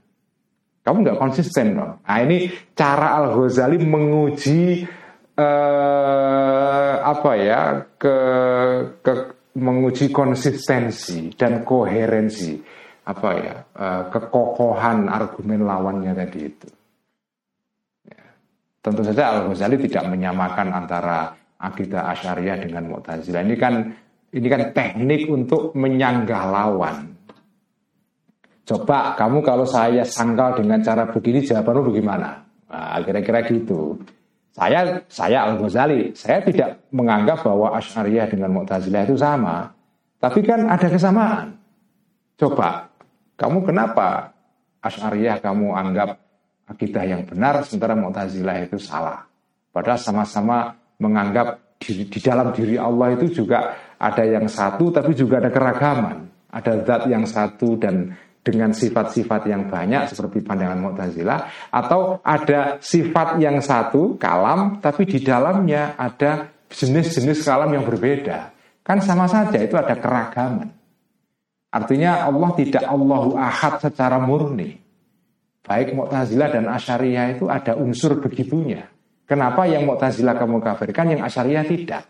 [0.86, 1.98] Kamu nggak konsisten dong.
[2.06, 4.86] Nah ini cara Al Ghazali menguji
[5.34, 8.16] eh, apa ya ke,
[9.02, 9.14] ke
[9.58, 16.70] menguji konsistensi dan koherensi apa ya eh, kekokohan argumen lawannya tadi itu.
[18.08, 18.24] Ya.
[18.80, 23.44] Tentu saja Al Ghazali tidak menyamakan antara akidah Asyariah dengan Mu'tazilah.
[23.44, 23.74] Ini kan
[24.34, 27.12] ini kan teknik untuk menyanggah lawan.
[28.64, 32.47] Coba kamu kalau saya sangkal dengan cara begini jawabanmu bagaimana?
[32.72, 33.99] Nah, kira-kira gitu.
[34.56, 39.76] Saya saya Al Ghazali, saya tidak menganggap bahwa Asy'ariyah dengan Mu'tazilah itu sama.
[40.24, 41.60] Tapi kan ada kesamaan.
[42.39, 42.93] Coba,
[43.34, 44.34] kamu kenapa
[44.84, 46.20] Asy'ariyah kamu anggap
[46.68, 49.26] akidah yang benar sementara Mu'tazilah itu salah?
[49.74, 55.40] Padahal sama-sama menganggap di, di dalam diri Allah itu juga ada yang satu tapi juga
[55.40, 56.30] ada keragaman.
[56.54, 58.14] Ada zat yang satu dan
[58.44, 61.40] dengan sifat-sifat yang banyak seperti pandangan Mu'tazilah
[61.72, 68.52] atau ada sifat yang satu kalam tapi di dalamnya ada jenis-jenis kalam yang berbeda.
[68.84, 70.83] Kan sama saja itu ada keragaman.
[71.74, 74.78] Artinya Allah tidak Allahu Ahad secara murni.
[75.65, 78.86] Baik Mu'tazilah dan Asyariah itu ada unsur begitunya.
[79.26, 82.05] Kenapa yang Mu'tazilah kamu kafirkan, yang Asyariah tidak?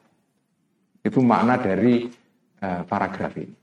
[0.99, 2.11] Itu makna dari
[2.59, 3.55] uh, paragraf ini.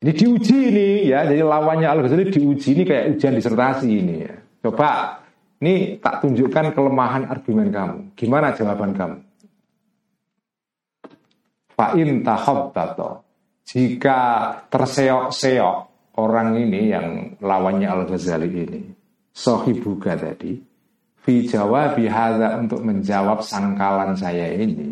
[0.00, 4.34] Ini diuji ini ya, jadi lawannya Al-Ghazali diuji ini kayak ujian disertasi ini ya.
[4.64, 5.20] Coba,
[5.60, 7.98] ini tak tunjukkan kelemahan argumen kamu.
[8.16, 9.18] Gimana jawaban kamu?
[11.76, 13.29] Fa'in tahabbato.
[13.70, 14.18] Jika
[14.66, 15.76] terseok-seok
[16.18, 18.82] orang ini yang lawannya Al-Ghazali ini,
[19.30, 20.58] sohibuga tadi,
[21.14, 21.94] fi jawab
[22.58, 24.90] untuk menjawab sangkalan saya ini,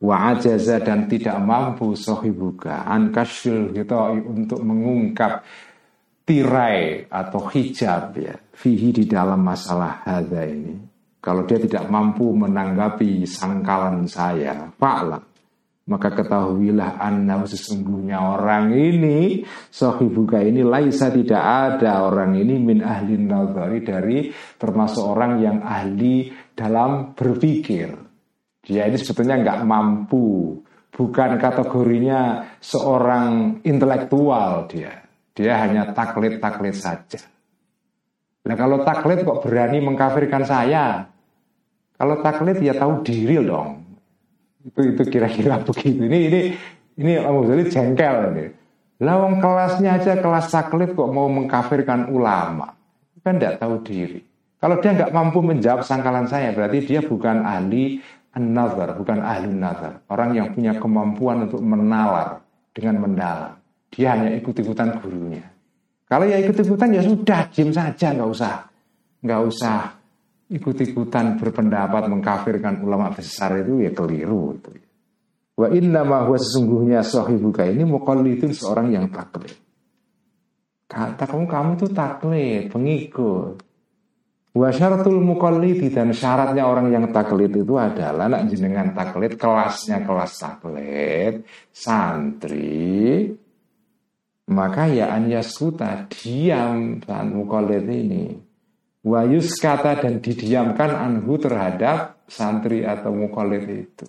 [0.00, 4.00] wa ajaza dan tidak mampu sohibuka an kasyul gitu
[4.32, 5.44] untuk mengungkap
[6.24, 10.72] tirai atau hijab ya fihi di dalam masalah hadza ini.
[11.20, 15.29] Kalau dia tidak mampu menanggapi sangkalan saya fa'lam
[15.90, 19.42] maka ketahuilah anna sesungguhnya orang ini
[19.74, 24.18] sohibuka ini laisa tidak ada orang ini min ahli nazari dari
[24.54, 28.10] termasuk orang yang ahli dalam berpikir
[28.60, 30.60] dia ini sebetulnya nggak mampu,
[30.92, 35.00] bukan kategorinya seorang intelektual dia.
[35.32, 37.20] Dia hanya taklid-taklid saja.
[38.44, 41.08] Nah kalau taklid kok berani mengkafirkan saya?
[41.96, 43.89] Kalau taklid ya tahu diri dong.
[44.64, 46.04] Itu itu kira-kira begitu.
[46.04, 46.40] Ini ini
[47.00, 48.44] ini Abu Ghazali jengkel ini.
[49.00, 52.76] Lawang kelasnya aja kelas taklid kok mau mengkafirkan ulama.
[53.24, 54.20] Kan tidak tahu diri.
[54.60, 58.00] Kalau dia nggak mampu menjawab sangkalan saya, berarti dia bukan ahli
[58.30, 60.06] An-nazar, bukan ahli nazar.
[60.06, 62.38] Orang yang punya kemampuan untuk menalar
[62.70, 63.58] dengan mendalam.
[63.90, 65.42] Dia hanya ikut-ikutan gurunya.
[66.06, 68.70] Kalau ya ikut-ikutan ya sudah, diam saja, nggak usah.
[69.26, 69.99] Nggak usah
[70.50, 74.70] ikut-ikutan berpendapat mengkafirkan ulama besar itu ya keliru itu.
[75.54, 79.54] Wa inna ma huwa sesungguhnya sahibuka ini muqallidun seorang yang taklid.
[80.90, 83.62] Kata kamu kamu tuh taklid, pengikut.
[84.50, 90.42] Wa syaratul muqallidi dan syaratnya orang yang taklid itu adalah nak jenengan taklid kelasnya kelas
[90.42, 93.30] taklid santri
[94.50, 98.49] maka ya an yaskuta diam san muqallid ini
[99.00, 104.06] wa kata dan didiamkan anhu terhadap santri atau muqallid itu.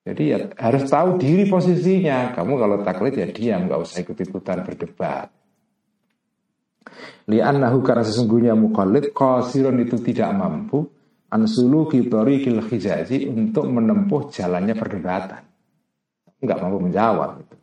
[0.00, 2.32] Jadi ya harus tahu diri posisinya.
[2.32, 5.28] Kamu kalau taklid ya diam, nggak usah ikut-ikutan berdebat.
[7.28, 10.88] Li'annahu karena sesungguhnya mukallid qasirun itu tidak mampu
[11.30, 15.42] ansulu tariqil khijazi untuk menempuh jalannya perdebatan.
[16.40, 17.56] Enggak mampu menjawab itu.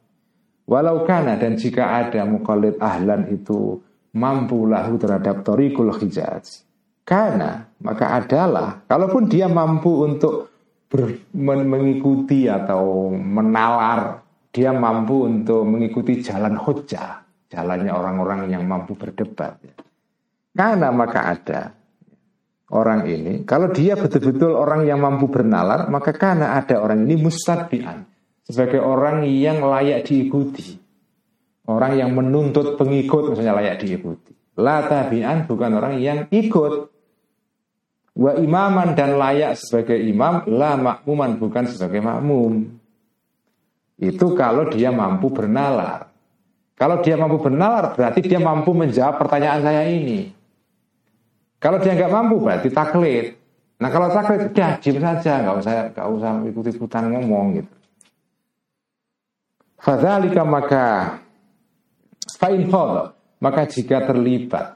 [0.68, 3.82] Walau kana dan jika ada mukallid ahlan itu
[4.18, 6.66] mampu lahu terhadap tariqul hijaz.
[7.06, 10.50] Karena maka adalah kalaupun dia mampu untuk
[10.90, 19.56] ber, mengikuti atau menalar dia mampu untuk mengikuti jalan hujah jalannya orang-orang yang mampu berdebat.
[20.52, 21.62] Karena maka ada
[22.74, 28.04] orang ini, kalau dia betul-betul orang yang mampu bernalar, maka karena ada orang ini mustadbian
[28.44, 30.87] sebagai orang yang layak diikuti.
[31.68, 34.32] Orang yang menuntut pengikut misalnya layak diikuti.
[34.56, 36.74] La tabi'an bukan orang yang ikut.
[38.18, 42.72] Wa imaman dan layak sebagai imam, la makmuman bukan sebagai makmum.
[44.00, 46.10] Itu kalau dia mampu bernalar.
[46.78, 50.30] Kalau dia mampu benar, berarti dia mampu menjawab pertanyaan saya ini.
[51.58, 53.34] Kalau dia nggak mampu, berarti taklid.
[53.82, 57.74] Nah kalau taklid, dia diam saja, nggak usah nggak usah ikut-ikutan ngomong gitu.
[59.82, 60.86] Fadzalika maka
[62.36, 62.68] fa'in
[63.38, 64.76] maka jika terlibat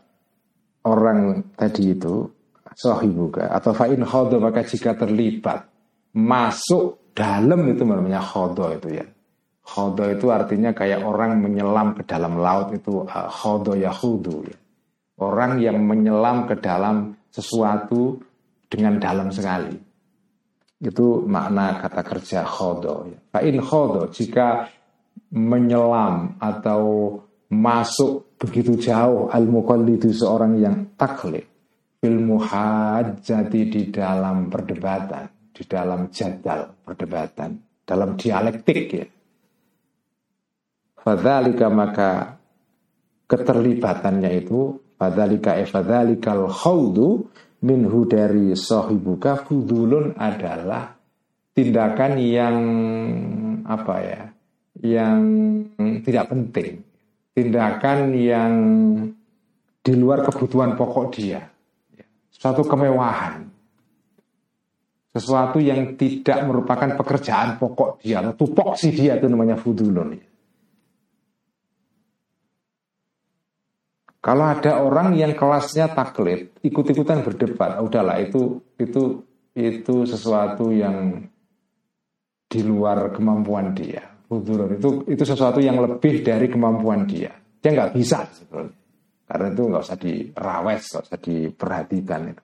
[0.88, 2.30] orang tadi itu
[2.72, 4.02] sohibuka atau fa'in
[4.40, 5.68] maka jika terlibat
[6.16, 9.06] masuk dalam itu namanya khodo itu ya
[9.62, 14.50] Khodo itu artinya kayak orang menyelam ke dalam laut itu uh, khodo yahudu.
[14.50, 14.58] Ya.
[15.22, 18.20] Orang yang menyelam ke dalam sesuatu
[18.68, 19.78] dengan dalam sekali.
[20.82, 23.06] Itu makna kata kerja khodo.
[23.08, 23.18] Ya.
[23.32, 24.68] Fa'in khodo, jika
[25.32, 27.16] menyelam atau
[27.52, 29.46] masuk begitu jauh al
[29.92, 31.52] itu seorang yang taklid
[32.02, 39.06] ilmu hajati di dalam perdebatan, di dalam jadal perdebatan, dalam dialektik ya.
[41.02, 42.38] Fadzalika maka
[43.30, 47.30] keterlibatannya itu fadzalika e fadzalikal khawdu
[47.62, 50.98] minhu dari sahibuka fudulun adalah
[51.54, 52.58] tindakan yang
[53.66, 54.22] apa ya
[54.82, 55.22] yang
[56.02, 56.82] tidak penting,
[57.32, 58.54] tindakan yang
[59.82, 61.48] di luar kebutuhan pokok dia,
[62.30, 63.50] suatu kemewahan,
[65.12, 70.22] sesuatu yang tidak merupakan pekerjaan pokok dia atau tupoksi dia itu namanya fudulun.
[74.22, 79.26] Kalau ada orang yang kelasnya taklid, ikut-ikutan berdebat, udahlah itu itu
[79.58, 81.26] itu sesuatu yang
[82.46, 84.11] di luar kemampuan dia.
[84.32, 87.36] Hudurun itu itu sesuatu yang lebih dari kemampuan dia.
[87.60, 88.72] Dia nggak bisa sebetulnya.
[89.28, 92.44] Karena itu nggak usah dirawes, nggak usah diperhatikan itu.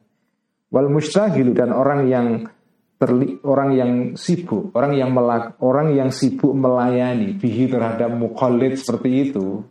[0.67, 2.27] Wal mustahilu dan orang yang
[2.99, 9.31] terli, orang yang sibuk, orang yang melak, orang yang sibuk melayani bihi terhadap mukallid seperti
[9.31, 9.63] itu,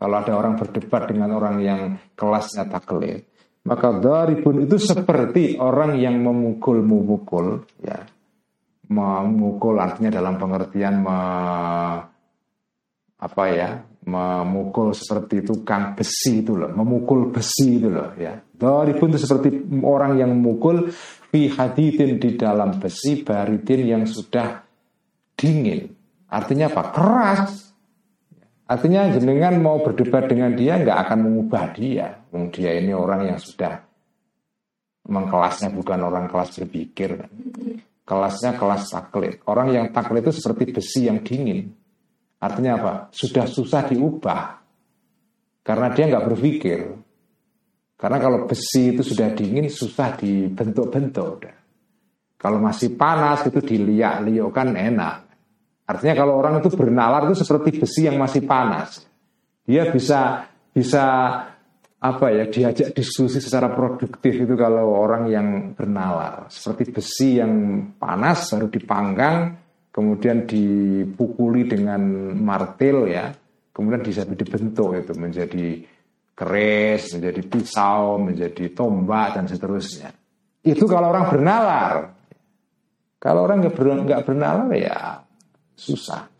[0.00, 1.80] kalau ada orang berdebat dengan orang yang
[2.16, 3.28] kelasnya taklid,
[3.68, 8.00] maka daribun itu seperti orang yang memukul-memukul, ya.
[8.90, 11.20] Memukul artinya dalam pengertian me,
[13.22, 18.34] apa ya, memukul seperti tukang besi itu loh, memukul besi itu loh ya.
[18.34, 20.90] Daribun itu seperti orang yang memukul
[21.30, 21.46] fi
[22.18, 24.66] di dalam besi baridin yang sudah
[25.38, 25.86] dingin.
[26.26, 26.82] Artinya apa?
[26.90, 27.72] Keras.
[28.70, 32.22] Artinya jenengan mau berdebat dengan dia nggak akan mengubah dia.
[32.30, 33.82] Dia ini orang yang sudah
[35.10, 37.18] mengkelasnya bukan orang kelas berpikir.
[38.10, 39.38] Kelasnya kelas taklid.
[39.46, 41.70] Orang yang taklid itu seperti besi yang dingin.
[42.42, 42.92] Artinya apa?
[43.14, 44.58] Sudah susah diubah.
[45.62, 46.90] Karena dia nggak berpikir.
[47.94, 51.54] Karena kalau besi itu sudah dingin susah dibentuk-bentuk.
[52.34, 55.16] Kalau masih panas itu diliak-liokkan enak.
[55.86, 59.06] Artinya kalau orang itu bernalar itu seperti besi yang masih panas.
[59.62, 61.04] Dia bisa bisa
[62.00, 66.48] apa ya diajak diskusi secara produktif itu kalau orang yang bernalar.
[66.48, 67.52] Seperti besi yang
[68.00, 69.36] panas baru dipanggang
[69.92, 72.00] kemudian dipukuli dengan
[72.40, 73.28] martil ya
[73.76, 75.66] kemudian bisa dibentuk itu menjadi
[76.32, 80.08] keris menjadi pisau menjadi tombak dan seterusnya.
[80.64, 81.94] Itu kalau orang bernalar.
[83.20, 85.20] Kalau orang nggak bernalar ya
[85.76, 86.32] susah.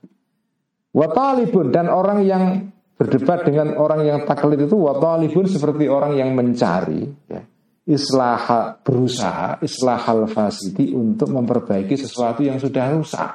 [0.97, 2.70] Watalibun dan orang yang
[3.01, 7.41] berdebat dengan orang yang taklid itu watalibun seperti orang yang mencari ya,
[7.89, 13.33] islah berusaha islahal fasidi untuk memperbaiki sesuatu yang sudah rusak.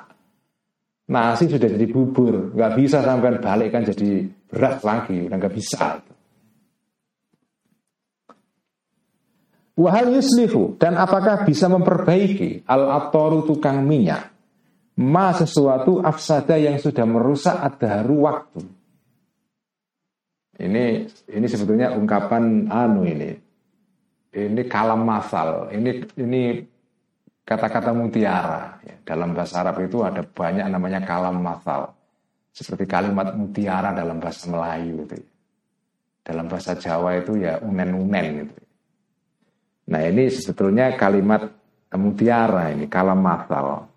[1.09, 6.01] Nasi sudah jadi bubur, nggak bisa sampai balik kan jadi berat lagi, udah nggak bisa.
[9.76, 14.30] Wahal yuslihu dan apakah bisa memperbaiki al atoru tukang minyak
[15.01, 18.84] ma sesuatu afsada yang sudah merusak adharu waktu.
[20.56, 20.84] Ini
[21.36, 23.36] ini sebetulnya ungkapan anu ini.
[24.36, 25.72] Ini kalam masal.
[25.72, 26.64] Ini ini
[27.43, 28.80] kata-kata mutiara.
[29.03, 31.91] Dalam bahasa Arab itu ada banyak namanya kalam masal.
[32.56, 35.20] Seperti kalimat mutiara dalam bahasa Melayu itu.
[36.26, 38.56] Dalam bahasa Jawa itu ya unen-unen gitu.
[39.91, 41.51] Nah ini sebetulnya kalimat
[41.93, 43.91] mutiara ini kalam masal.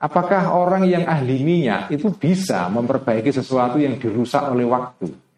[0.00, 5.29] Apakah orang yang ahli minyak itu bisa memperbaiki sesuatu yang dirusak oleh waktu?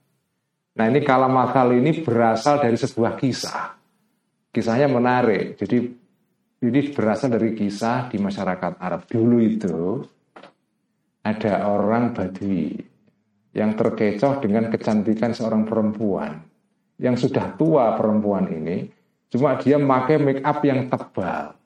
[0.72, 3.76] Nah ini kalau makal ini berasal dari sebuah kisah.
[4.52, 5.56] Kisahnya menarik.
[5.60, 5.78] Jadi
[6.62, 9.04] ini berasal dari kisah di masyarakat Arab.
[9.08, 10.04] Dulu itu
[11.24, 12.76] ada orang Badui
[13.52, 16.40] yang terkecoh dengan kecantikan seorang perempuan.
[16.96, 18.86] Yang sudah tua perempuan ini,
[19.32, 21.56] cuma dia memakai make up yang tebal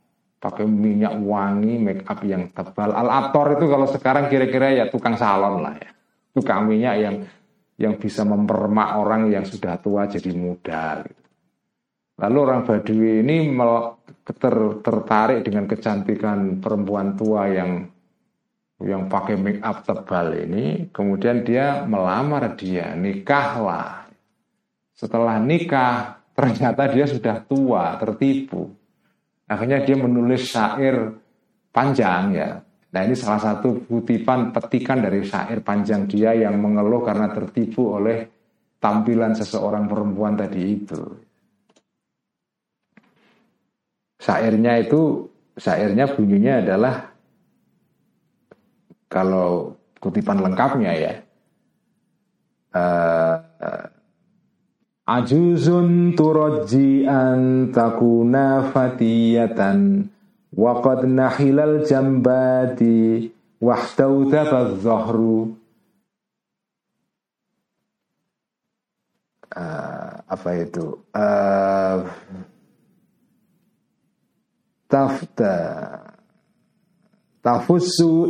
[0.46, 2.92] pakai minyak wangi, make up yang tebal.
[2.92, 5.90] Al-ator itu kalau sekarang kira-kira ya tukang salon lah ya.
[6.36, 7.14] Tukang minyak yang
[7.76, 11.04] yang bisa mempermak orang yang sudah tua jadi muda.
[11.04, 11.26] Gitu.
[12.16, 13.52] Lalu orang Badui ini
[14.24, 17.92] ter, tertarik dengan kecantikan perempuan tua yang
[18.76, 24.04] yang pakai make up tebal ini, kemudian dia melamar dia, nikahlah.
[24.92, 28.68] Setelah nikah, ternyata dia sudah tua, tertipu.
[29.48, 31.16] Akhirnya dia menulis syair
[31.72, 32.65] panjang ya.
[32.96, 38.24] Nah ini salah satu kutipan petikan dari syair panjang dia yang mengeluh karena tertipu oleh
[38.80, 40.96] tampilan seseorang perempuan tadi itu.
[44.16, 45.28] Syairnya itu,
[45.60, 47.12] syairnya bunyinya adalah
[49.12, 51.12] kalau kutipan lengkapnya ya.
[52.72, 53.36] Uh,
[55.04, 57.68] Ajuzun turajji an
[58.72, 59.78] fatiyatan
[60.56, 62.80] وقد نحل الجنبات
[63.60, 65.46] واحتوثف الظهر
[69.56, 72.04] آه، apa itu آه،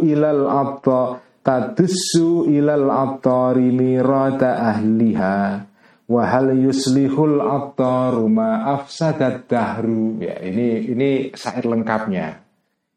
[0.02, 2.16] إلى الأبطار تدس
[2.46, 5.66] إلى الأبطار ميراث أهلها.
[6.06, 10.22] Wa hal yuslihul attaru ma afsadat dahru.
[10.22, 12.42] Ya ini ini syair lengkapnya.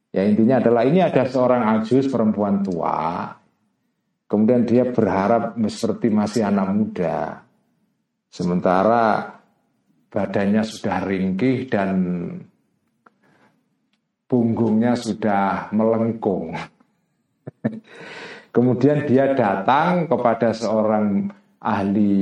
[0.09, 3.29] Ya intinya adalah ini ada seorang ajus perempuan tua.
[4.29, 7.41] Kemudian dia berharap seperti masih anak muda.
[8.29, 9.37] Sementara
[10.13, 11.97] badannya sudah ringkih dan
[14.29, 16.53] punggungnya sudah melengkung.
[18.55, 22.15] Kemudian dia datang kepada seorang ahli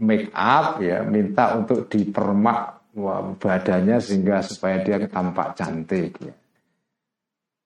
[0.00, 2.92] make up ya, minta untuk dipermak
[3.40, 6.34] badannya sehingga supaya dia tampak cantik ya.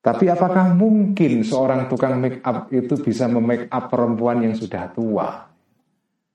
[0.07, 5.51] Tapi apakah mungkin seorang tukang make up itu bisa memake up perempuan yang sudah tua?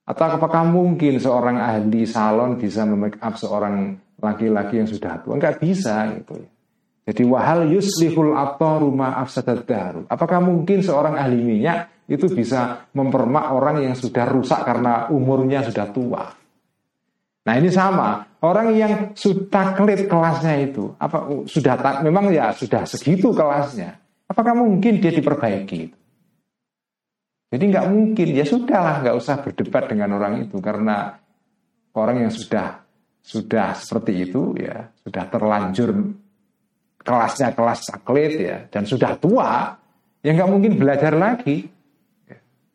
[0.04, 5.40] Atau apakah mungkin seorang ahli salon bisa memake up seorang laki-laki yang sudah tua?
[5.40, 6.48] Enggak bisa gitu ya.
[7.02, 10.06] Jadi wahal yuslihul rumah afsadat daru.
[10.06, 15.86] Apakah mungkin seorang ahli minyak itu bisa mempermak orang yang sudah rusak karena umurnya sudah
[15.88, 16.24] tua?
[17.42, 22.86] Nah ini sama orang yang sudah klit kelasnya itu apa sudah tak memang ya sudah
[22.86, 23.98] segitu kelasnya.
[24.30, 25.90] Apakah mungkin dia diperbaiki?
[27.52, 31.20] Jadi nggak mungkin ya sudahlah nggak usah berdebat dengan orang itu karena
[31.92, 32.80] orang yang sudah
[33.22, 35.90] sudah seperti itu ya sudah terlanjur
[37.02, 39.78] kelasnya kelas saklit ya dan sudah tua
[40.22, 41.68] ya nggak mungkin belajar lagi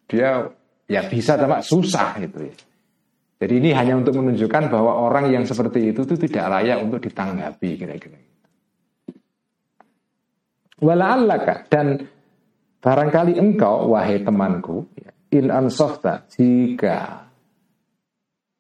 [0.08, 0.48] dia
[0.88, 2.56] ya bisa tapi susah gitu ya.
[3.38, 7.70] Jadi ini hanya untuk menunjukkan bahwa orang yang seperti itu itu tidak layak untuk ditanggapi
[7.78, 8.18] kira-kira
[10.78, 12.06] Wala'allaka dan
[12.82, 17.26] barangkali engkau wahai temanku ya, in ansofta jika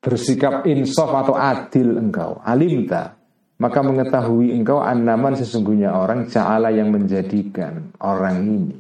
[0.01, 3.17] bersikap insaf atau adil engkau alimta
[3.61, 8.77] maka mengetahui engkau anaman sesungguhnya orang ja'ala yang menjadikan orang ini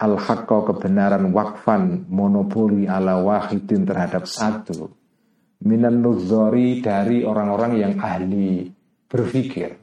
[0.00, 4.90] al kebenaran wakfan monopoli ala wahidin terhadap satu.
[5.64, 8.68] Minan nuzori dari orang-orang yang ahli
[9.08, 9.80] berpikir.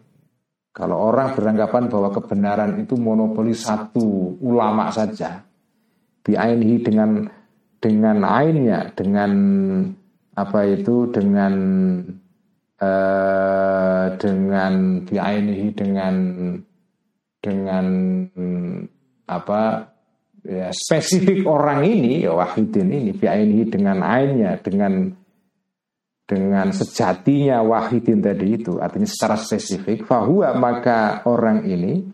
[0.72, 5.43] Kalau orang beranggapan bahwa kebenaran itu monopoli satu ulama saja.
[6.22, 7.28] Biainihi dengan
[7.82, 9.32] dengan ainnya dengan
[10.38, 11.53] apa itu dengan
[12.78, 16.16] uh, dengan biainihi dengan
[17.41, 17.86] dengan
[19.28, 19.90] apa
[20.45, 25.13] ya, spesifik orang ini ya wahidin ini biainihi dengan ainnya dengan
[26.25, 32.07] dengan sejatinya wahidin tadi itu artinya secara spesifik bahwa maka orang ini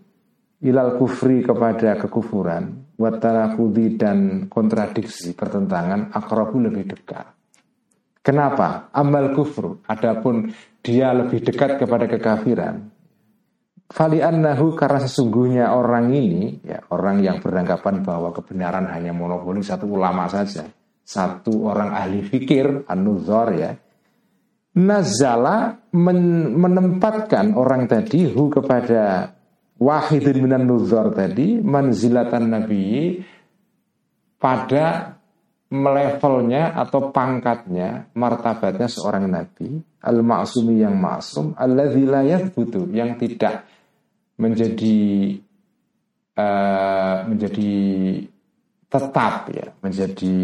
[0.65, 7.37] ilal kufri kepada kekufuran watarafudi dan kontradiksi pertentangan akrabu lebih dekat
[8.27, 8.91] Kenapa?
[8.91, 9.79] Amal kufru.
[9.87, 10.51] Adapun
[10.83, 12.91] dia lebih dekat kepada kekafiran.
[13.87, 19.87] Fali annahu karena sesungguhnya orang ini, ya orang yang beranggapan bahwa kebenaran hanya monopoli satu
[19.87, 20.67] ulama saja,
[21.07, 23.71] satu orang ahli fikir, anuzor ya,
[24.77, 29.33] Nazala men menempatkan orang tadi hu kepada
[29.81, 33.17] wahidin minan nuzor tadi manzilatan nabi
[34.37, 35.17] pada
[35.73, 42.21] melevelnya atau pangkatnya martabatnya seorang nabi al-ma'sumi yang ma'sum alladzi la
[42.53, 43.65] butuh yang tidak
[44.37, 44.97] menjadi
[46.37, 47.71] uh, menjadi
[48.87, 50.37] tetap ya menjadi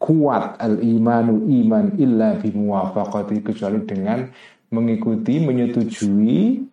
[0.00, 4.26] kuat al-imanu iman illa bimuwafaqati kecuali dengan
[4.72, 6.66] mengikuti menyetujui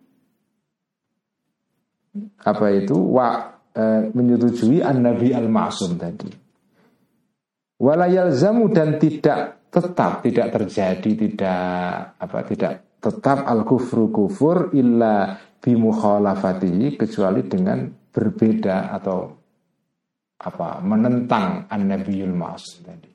[2.42, 2.96] apa itu?
[2.96, 3.28] Wa
[3.76, 6.30] uh, menyetujui an-nabi al-ma'sum tadi.
[7.78, 15.38] Walayal zamu dan tidak tetap tidak terjadi tidak apa tidak tetap al kufru kufur illa
[15.58, 19.30] bimukhalafatihi kecuali dengan berbeda atau
[20.38, 23.10] apa menentang an-nabiyul ma'sum tadi.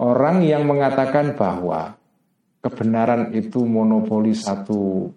[0.00, 1.92] Orang yang mengatakan bahwa
[2.62, 5.10] kebenaran itu monopoli satu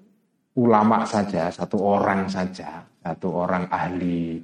[0.57, 4.41] ulama saja, satu orang saja, satu orang ahli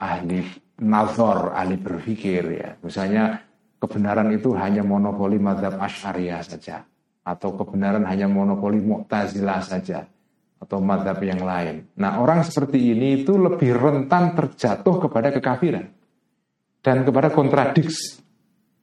[0.00, 0.40] ahli
[0.82, 2.70] nazar, ahli berpikir ya.
[2.82, 3.38] Misalnya
[3.78, 6.82] kebenaran itu hanya monopoli madhab Asy'ariyah saja
[7.22, 10.08] atau kebenaran hanya monopoli Mu'tazilah saja
[10.58, 11.86] atau madhab yang lain.
[11.98, 15.86] Nah orang seperti ini itu lebih rentan terjatuh kepada kekafiran
[16.82, 18.20] dan kepada kontradiksi.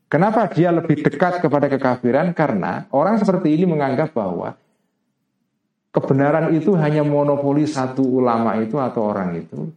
[0.05, 2.31] Kenapa dia lebih dekat kepada kekafiran?
[2.31, 4.55] Karena orang seperti ini menganggap bahwa
[5.91, 9.73] kebenaran itu hanya monopoli satu ulama itu atau orang itu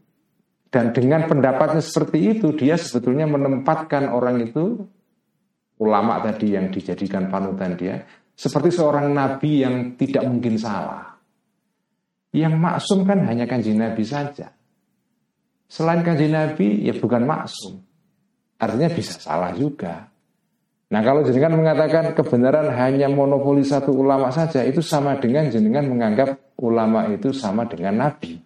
[0.69, 4.85] dan dengan pendapatnya seperti itu, dia sebetulnya menempatkan orang itu,
[5.81, 8.05] ulama tadi yang dijadikan panutan dia,
[8.37, 11.17] seperti seorang nabi yang tidak mungkin salah.
[12.33, 14.53] Yang maksum kan hanya kanji nabi saja.
[15.69, 17.85] selain kanjeng Nabi ya bukan maksum.
[18.59, 20.09] Artinya bisa salah juga.
[20.89, 26.57] Nah kalau jenengan mengatakan kebenaran hanya monopoli satu ulama saja itu sama dengan jenengan menganggap
[26.59, 28.41] ulama itu sama dengan nabi.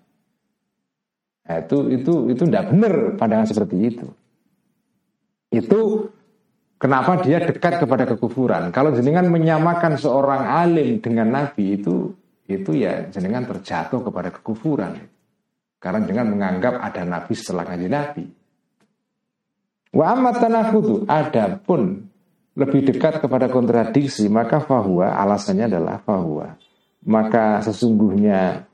[1.42, 4.06] Nah, itu itu itu tidak benar pandangan seperti itu.
[5.54, 6.10] Itu
[6.82, 8.74] kenapa dia dekat kepada kekufuran.
[8.74, 12.10] Kalau jenengan menyamakan seorang alim dengan nabi itu
[12.48, 14.98] itu ya jenengan terjatuh kepada kekufuran.
[15.82, 18.24] Karena jenengan menganggap ada nabi setelah kanjeng nabi.
[19.92, 22.12] Wa amat tanafudu adapun
[22.52, 26.52] lebih dekat kepada kontradiksi maka fahuwa alasannya adalah fahuwa
[27.08, 28.68] maka sesungguhnya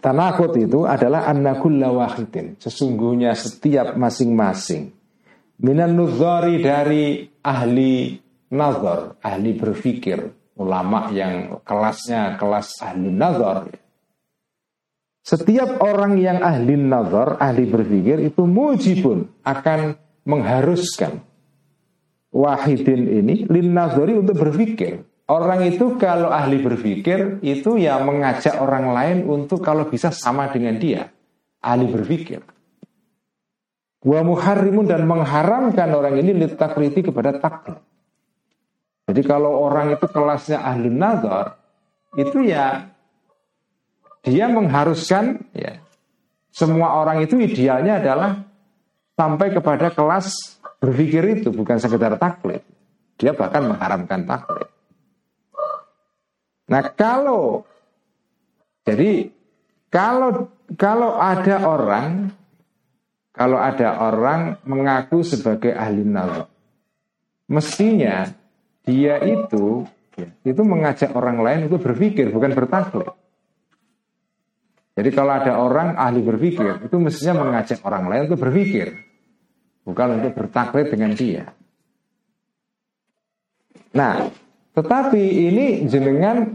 [0.00, 4.88] tanakut itu adalah annakulla wahidin sesungguhnya setiap masing-masing
[5.60, 8.16] minan nuzari dari ahli
[8.56, 13.66] nazar ahli berpikir ulama yang kelasnya kelas ahli nazar
[15.24, 19.96] setiap orang yang ahli nazar, ahli berpikir itu mujibun akan
[20.28, 21.24] mengharuskan
[22.28, 25.00] wahidin ini lin nazari untuk berpikir.
[25.24, 30.76] Orang itu kalau ahli berpikir itu ya mengajak orang lain untuk kalau bisa sama dengan
[30.76, 31.08] dia.
[31.64, 32.44] Ahli berpikir.
[34.04, 37.80] Wa muharrimun dan mengharamkan orang ini litakriti kepada taklid.
[39.04, 41.60] Jadi kalau orang itu kelasnya ahli nazar,
[42.16, 42.88] itu ya
[44.24, 45.84] dia mengharuskan ya
[46.48, 48.40] semua orang itu idealnya adalah
[49.12, 52.64] sampai kepada kelas berpikir itu bukan sekedar taklid.
[53.20, 54.70] Dia bahkan mengharamkan taklid.
[56.72, 57.68] Nah kalau
[58.88, 59.28] jadi
[59.92, 60.48] kalau
[60.80, 62.32] kalau ada orang
[63.34, 66.46] kalau ada orang mengaku sebagai ahli nazar,
[67.50, 68.30] mestinya
[68.84, 73.12] dia itu ya, itu mengajak orang lain itu berpikir bukan bertaklid.
[74.94, 78.94] Jadi kalau ada orang ahli berpikir, itu mestinya mengajak orang lain untuk berpikir.
[79.82, 81.50] Bukan untuk bertaklid dengan dia.
[83.90, 84.30] Nah,
[84.70, 85.18] tetapi
[85.50, 86.54] ini jenengan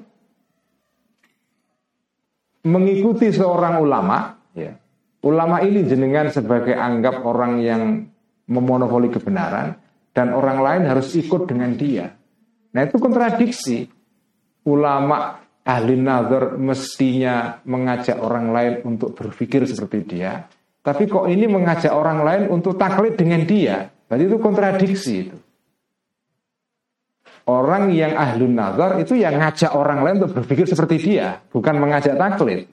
[2.64, 4.72] mengikuti seorang ulama, ya.
[5.20, 8.08] Ulama ini jenengan sebagai anggap orang yang
[8.48, 9.76] memonopoli kebenaran
[10.16, 12.16] dan orang lain harus ikut dengan dia.
[12.76, 13.90] Nah, itu kontradiksi.
[14.70, 15.40] Ulama
[15.70, 20.50] ahli nazar mestinya mengajak orang lain untuk berpikir seperti dia,
[20.80, 25.38] tapi kok ini mengajak orang lain untuk taklid dengan dia, berarti itu kontradiksi itu.
[27.50, 32.18] Orang yang ahli nazar itu yang ngajak orang lain untuk berpikir seperti dia, bukan mengajak
[32.18, 32.66] taklid.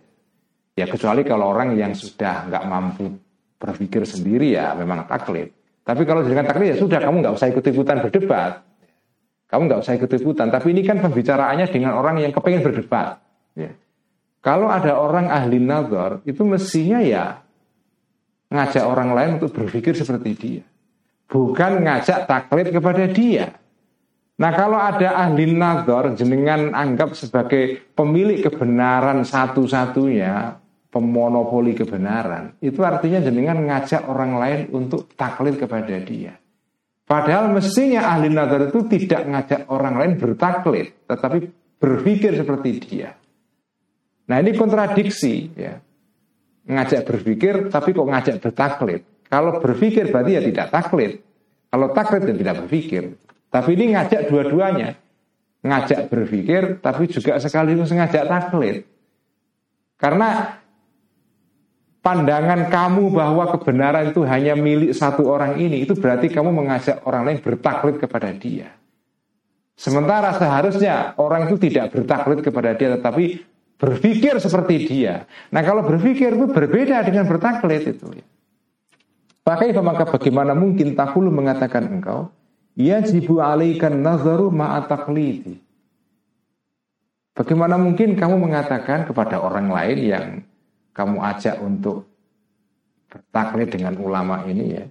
[0.77, 3.09] Ya kecuali kalau orang yang sudah nggak mampu
[3.57, 5.53] berpikir sendiri ya memang taklid.
[5.81, 8.61] Tapi kalau dengan taklid ya sudah kamu nggak usah ikut-ikutan berdebat.
[9.47, 10.51] Kamu nggak usah ikut-ikutan.
[10.51, 13.23] Tapi ini kan pembicaraannya dengan orang yang kepengen berdebat.
[13.55, 13.71] Ya.
[14.43, 17.43] Kalau ada orang ahli nazar, itu mestinya ya
[18.51, 20.63] ngajak orang lain untuk berpikir seperti dia.
[21.27, 23.59] Bukan ngajak taklid kepada dia.
[24.39, 30.63] Nah kalau ada ahli nazar, jenengan anggap sebagai pemilik kebenaran satu-satunya,
[30.95, 32.55] pemonopoli kebenaran.
[32.63, 36.39] Itu artinya jenengan ngajak orang lain untuk taklid kepada dia.
[37.07, 41.39] Padahal mestinya ahli nazar itu tidak ngajak orang lain bertaklid, tetapi
[41.79, 43.15] berpikir seperti dia.
[44.27, 45.79] Nah ini kontradiksi ya.
[46.67, 49.03] Ngajak berpikir tapi kok ngajak bertaklid.
[49.31, 51.13] Kalau berpikir berarti ya tidak taklid.
[51.71, 53.03] Kalau taklid ya tidak berpikir.
[53.55, 54.99] Tapi ini ngajak dua-duanya.
[55.63, 58.83] Ngajak berpikir tapi juga sekaligus ngajak taklid.
[59.95, 60.59] Karena
[62.07, 67.27] pandangan kamu bahwa kebenaran itu hanya milik satu orang ini, itu berarti kamu mengajak orang
[67.27, 68.71] lain bertaklid kepada dia.
[69.75, 73.43] Sementara seharusnya orang itu tidak bertaklid kepada dia, tetapi
[73.75, 75.27] berpikir seperti dia.
[75.51, 78.07] Nah kalau berpikir itu berbeda dengan bertaklid itu.
[79.43, 82.31] Pakai maka bagaimana mungkin takulu mengatakan engkau,
[82.79, 85.59] ya jibu alaikan nazaru ma'ataklidi.
[87.35, 90.27] Bagaimana mungkin kamu mengatakan kepada orang lain yang
[90.97, 92.09] kamu ajak untuk
[93.13, 94.85] bertaklid dengan ulama ini ya.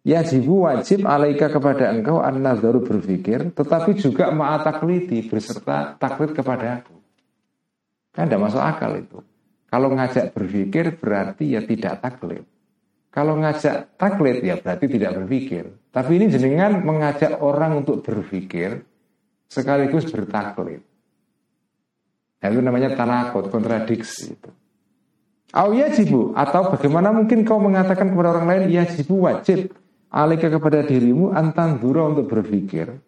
[0.00, 6.80] Ya jibu wajib alaika kepada engkau an nazaru berpikir, tetapi juga ma'ataklidi berserta taklid kepada
[6.80, 6.96] aku.
[8.16, 9.20] Kan tidak masuk akal itu.
[9.68, 12.48] Kalau ngajak berpikir berarti ya tidak taklid.
[13.12, 15.68] Kalau ngajak taklid ya berarti tidak berpikir.
[15.92, 18.80] Tapi ini jenengan mengajak orang untuk berpikir
[19.52, 20.80] sekaligus bertaklid.
[22.40, 24.50] Nah, itu namanya tanakut, kontradiksi itu.
[25.50, 29.74] Au yajibu atau bagaimana mungkin kau mengatakan kepada orang lain yajibu wajib
[30.10, 32.98] alika kepada dirimu antan dura untuk berpikir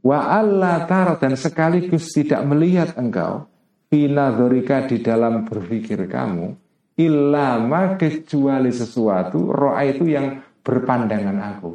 [0.00, 3.48] wa alla taro dan sekaligus tidak melihat engkau
[3.92, 6.52] dorika di dalam berpikir kamu
[6.96, 11.72] ilama kecuali sesuatu roa itu yang berpandangan aku.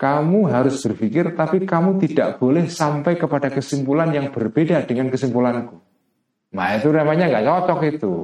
[0.00, 5.76] Kamu harus berpikir tapi kamu tidak boleh sampai kepada kesimpulan yang berbeda dengan kesimpulanku.
[6.56, 8.14] Nah itu namanya nggak cocok itu.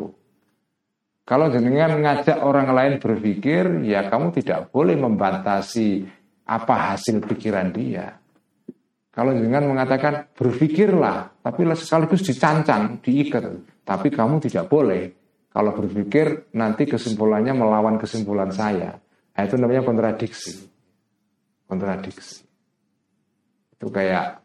[1.26, 6.06] Kalau dengan ngajak orang lain berpikir, ya kamu tidak boleh membatasi
[6.46, 8.14] apa hasil pikiran dia.
[9.10, 13.42] Kalau dengan mengatakan berpikirlah, tapi sekaligus dicancang, diikat,
[13.82, 15.10] tapi kamu tidak boleh.
[15.50, 18.94] Kalau berpikir nanti kesimpulannya melawan kesimpulan saya.
[19.34, 20.68] Nah, itu namanya kontradiksi.
[21.66, 22.44] Kontradiksi.
[23.74, 24.38] Itu kayak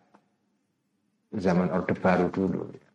[1.36, 2.91] zaman Orde Baru dulu.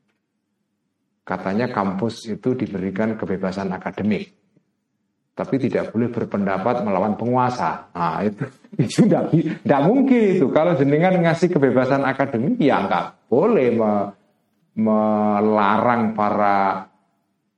[1.27, 4.31] Katanya kampus itu diberikan kebebasan akademik,
[5.35, 7.91] tapi tidak boleh berpendapat melawan penguasa.
[7.91, 8.47] Nah itu
[8.87, 10.47] itu tidak, mungkin itu.
[10.55, 13.93] Kalau jenengan ngasih kebebasan akademik, ya nggak boleh me,
[14.79, 16.87] melarang para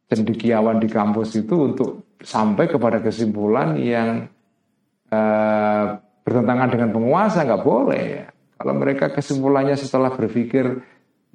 [0.08, 4.32] cendekiawan di kampus itu untuk sampai kepada kesimpulan yang
[5.12, 5.84] eh,
[6.24, 8.08] bertentangan dengan penguasa nggak boleh.
[8.56, 10.82] Kalau mereka kesimpulannya setelah berpikir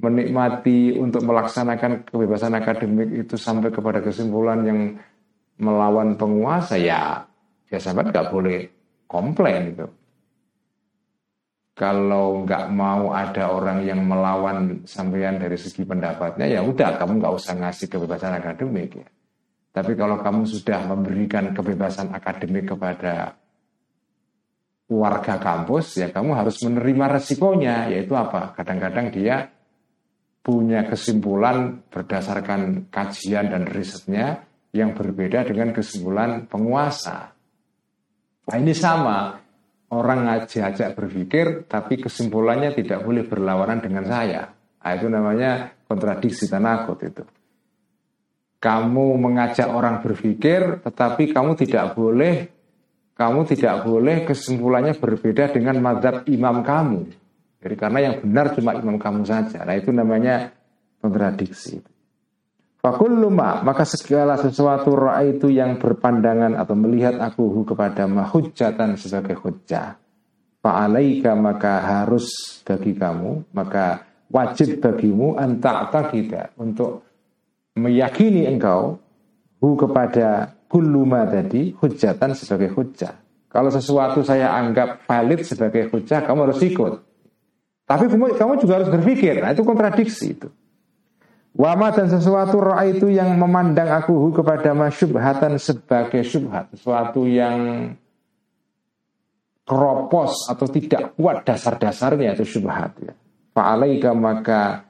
[0.01, 4.79] menikmati untuk melaksanakan kebebasan akademik itu sampai kepada kesimpulan yang
[5.61, 7.23] melawan penguasa ya
[7.69, 8.59] ya sahabat nggak boleh
[9.05, 9.85] komplain itu
[11.73, 17.33] kalau nggak mau ada orang yang melawan sampean dari segi pendapatnya ya udah kamu nggak
[17.33, 19.09] usah ngasih kebebasan akademik ya.
[19.73, 23.33] Tapi kalau kamu sudah memberikan kebebasan akademik kepada
[24.85, 28.53] warga kampus ya kamu harus menerima resikonya yaitu apa?
[28.53, 29.49] Kadang-kadang dia
[30.43, 34.43] punya kesimpulan berdasarkan kajian dan risetnya
[34.75, 37.31] yang berbeda dengan kesimpulan penguasa.
[38.43, 39.39] Nah ini sama,
[39.95, 44.51] orang ngajak-ajak berpikir tapi kesimpulannya tidak boleh berlawanan dengan saya.
[44.83, 47.23] Nah, itu namanya kontradiksi tanakut itu.
[48.59, 52.51] Kamu mengajak orang berpikir tetapi kamu tidak boleh
[53.13, 57.22] kamu tidak boleh kesimpulannya berbeda dengan madhab imam kamu.
[57.63, 59.63] Jadi karena yang benar cuma imam kamu saja.
[59.63, 60.51] Nah itu namanya
[60.99, 61.79] kontradiksi.
[62.83, 69.95] Fakulluma maka segala sesuatu roa itu yang berpandangan atau melihat aku kepada mahujatan sebagai hujjah.
[70.59, 77.07] Fa'alaika maka harus bagi kamu, maka wajib bagimu antak kita untuk
[77.79, 78.99] meyakini engkau
[79.63, 83.15] hu kepada kulluma tadi hujatan sebagai hujjah.
[83.47, 86.93] Kalau sesuatu saya anggap valid sebagai hujjah, kamu harus ikut.
[87.93, 89.37] Tapi kamu juga harus berpikir.
[89.37, 90.49] Nah itu kontradiksi itu.
[91.53, 96.73] Wama dan sesuatu roh itu yang memandang aku kepada masyubhatan sebagai syubhat.
[96.73, 97.93] Sesuatu yang
[99.61, 102.97] keropos atau tidak kuat dasar-dasarnya itu syubhat.
[102.97, 103.13] Ya.
[103.53, 104.81] Fa'alaika maka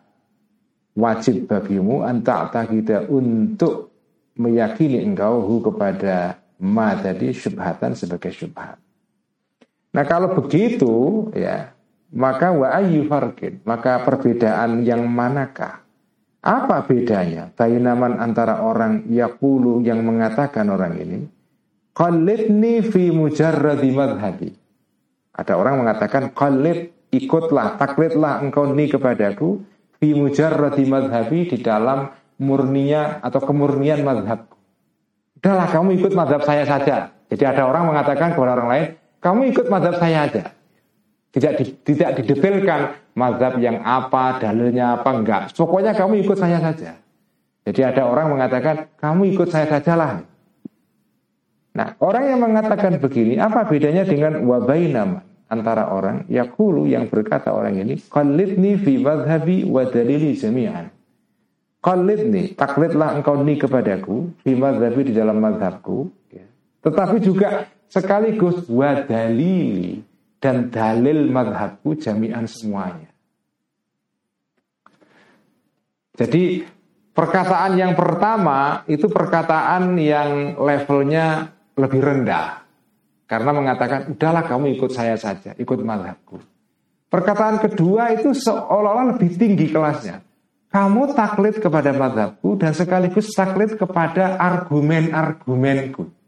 [0.96, 3.92] wajib bagimu antak kita untuk
[4.40, 8.80] meyakini engkau hu kepada ma tadi syubhatan sebagai syubhat.
[9.94, 11.76] Nah kalau begitu ya
[12.14, 15.82] maka wa ayyu farqin, maka perbedaan yang manakah?
[16.44, 21.20] Apa bedanya bainaman antara orang yakulu yang mengatakan orang ini?
[21.94, 24.50] Qallidni fi mujarradi madhabi
[25.30, 29.62] Ada orang mengatakan Qallid ikutlah, taklidlah engkau ni kepadaku
[30.02, 32.10] Fi mujarradi madhabi di dalam
[32.42, 34.58] murninya atau kemurnian madhabku
[35.38, 37.14] Udahlah kamu ikut madhab saya saja.
[37.30, 38.86] Jadi ada orang mengatakan kepada orang lain
[39.22, 40.50] Kamu ikut madhab saya aja
[41.34, 42.80] tidak di, tidak didetailkan
[43.18, 45.42] mazhab yang apa, dalilnya apa, enggak.
[45.58, 46.94] Pokoknya kamu ikut saya saja.
[47.66, 50.22] Jadi ada orang mengatakan, kamu ikut saya sajalah.
[51.74, 57.82] Nah, orang yang mengatakan begini, apa bedanya dengan wabainama antara orang yakulu yang berkata orang
[57.82, 60.94] ini, qalidni fi madhabi wa dalili jami'an.
[61.82, 66.14] Qalidni, taklidlah engkau ni kepadaku, fi madhabi di dalam madhabku.
[66.30, 66.46] Ya.
[66.86, 69.98] Tetapi juga sekaligus wa dalili,
[70.44, 73.08] dan dalil madhabku jami'an semuanya.
[76.20, 76.68] Jadi
[77.16, 81.48] perkataan yang pertama itu perkataan yang levelnya
[81.80, 82.60] lebih rendah.
[83.24, 86.38] Karena mengatakan, udahlah kamu ikut saya saja, ikut madhabku.
[87.08, 90.22] Perkataan kedua itu seolah-olah lebih tinggi kelasnya.
[90.70, 96.23] Kamu taklid kepada madhabku dan sekaligus taklid kepada argumen-argumenku.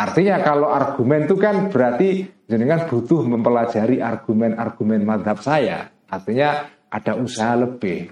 [0.00, 5.92] Artinya kalau argumen itu kan berarti jenengan butuh mempelajari argumen-argumen madhab saya.
[6.08, 8.08] Artinya ada usaha lebih.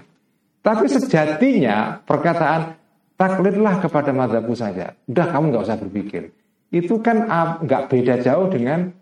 [0.61, 2.77] Tapi sejatinya perkataan
[3.17, 4.93] taklidlah kepada madhabku saja.
[5.09, 6.29] Udah kamu nggak usah berpikir.
[6.69, 7.25] Itu kan
[7.65, 8.93] nggak beda jauh dengan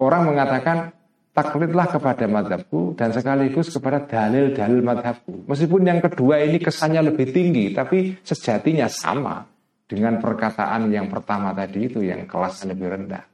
[0.00, 0.88] orang mengatakan
[1.36, 5.44] taklidlah kepada madhabku dan sekaligus kepada dalil-dalil madhabku.
[5.52, 9.51] Meskipun yang kedua ini kesannya lebih tinggi, tapi sejatinya sama
[9.92, 13.24] dengan perkataan yang pertama tadi itu yang kelasnya lebih rendah.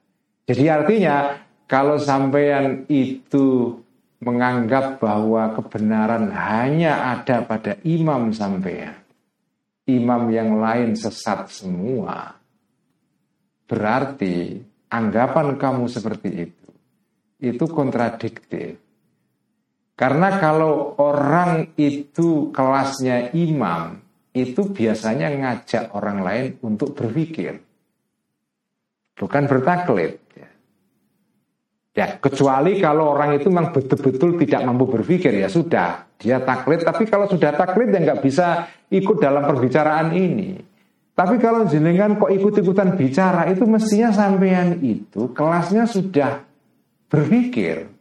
[0.50, 1.38] Jadi artinya
[1.70, 3.78] kalau sampean itu
[4.18, 8.98] menganggap bahwa kebenaran hanya ada pada imam sampean,
[9.86, 12.34] imam yang lain sesat semua,
[13.70, 14.59] berarti
[14.90, 16.66] anggapan kamu seperti itu
[17.38, 18.82] itu kontradiktif.
[19.94, 23.98] Karena kalau orang itu kelasnya imam,
[24.45, 27.59] itu biasanya ngajak orang lain untuk berpikir.
[29.18, 30.22] Bukan bertaklid.
[30.39, 30.49] Ya.
[31.99, 36.07] ya, kecuali kalau orang itu memang betul-betul tidak mampu berpikir, ya sudah.
[36.22, 40.62] Dia taklid, tapi kalau sudah taklid ya nggak bisa ikut dalam perbicaraan ini.
[41.18, 46.47] Tapi kalau jenengan kok ikut-ikutan bicara, itu mestinya sampean itu kelasnya sudah
[47.11, 47.97] berpikir.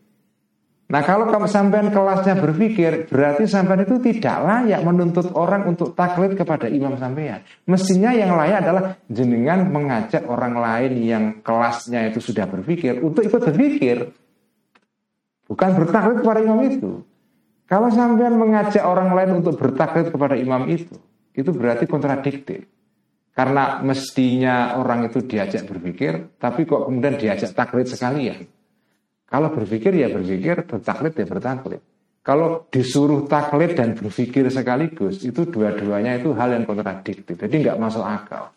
[0.87, 6.39] Nah kalau kamu sampean kelasnya berpikir, berarti sampean itu tidak layak menuntut orang untuk taklid
[6.39, 7.43] kepada imam sampean.
[7.67, 13.41] Mestinya yang layak adalah jenengan mengajak orang lain yang kelasnya itu sudah berpikir untuk ikut
[13.51, 14.15] berpikir.
[15.51, 17.03] Bukan bertaklid kepada imam itu.
[17.67, 20.95] Kalau sampean mengajak orang lain untuk bertaklid kepada imam itu,
[21.35, 22.63] itu berarti kontradiktif.
[23.35, 28.56] Karena mestinya orang itu diajak berpikir, tapi kok kemudian diajak taklid sekalian.
[29.27, 31.83] Kalau berpikir ya berpikir, bertaklid ya bertaklid.
[32.23, 37.39] Kalau disuruh taklid dan berpikir sekaligus, itu dua-duanya itu hal yang kontradiktif.
[37.39, 38.51] Jadi nggak masuk akal.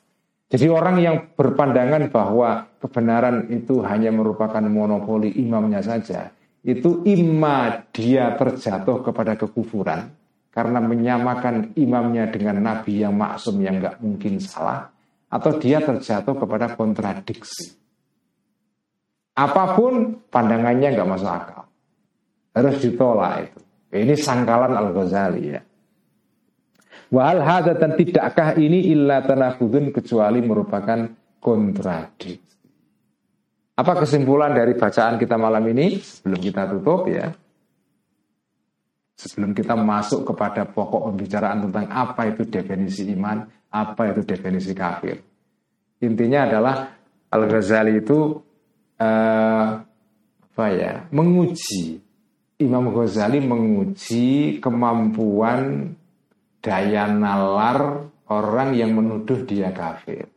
[0.50, 6.34] Jadi orang yang berpandangan bahwa kebenaran itu hanya merupakan monopoli imamnya saja,
[6.66, 10.10] itu imma dia terjatuh kepada kekufuran
[10.50, 14.90] karena menyamakan imamnya dengan nabi yang maksum yang nggak mungkin salah,
[15.30, 17.78] atau dia terjatuh kepada kontradiksi.
[19.40, 21.64] Apa pun pandangannya nggak masuk akal.
[22.52, 23.60] Harus ditolak itu.
[23.90, 25.60] Ini sangkalan Al-Ghazali ya.
[27.10, 31.08] Hada dan tidakkah ini illa tanafudun kecuali merupakan
[31.40, 32.36] kontradiksi.
[33.80, 35.96] Apa kesimpulan dari bacaan kita malam ini?
[35.96, 37.32] Sebelum kita tutup ya.
[39.16, 45.16] Sebelum kita masuk kepada pokok pembicaraan tentang apa itu definisi iman, apa itu definisi kafir.
[46.04, 46.74] Intinya adalah
[47.32, 48.49] Al-Ghazali itu
[49.00, 49.80] uh,
[50.50, 52.04] apa ya menguji
[52.60, 55.96] Imam Ghazali menguji kemampuan
[56.60, 60.28] daya nalar orang yang menuduh dia kafir.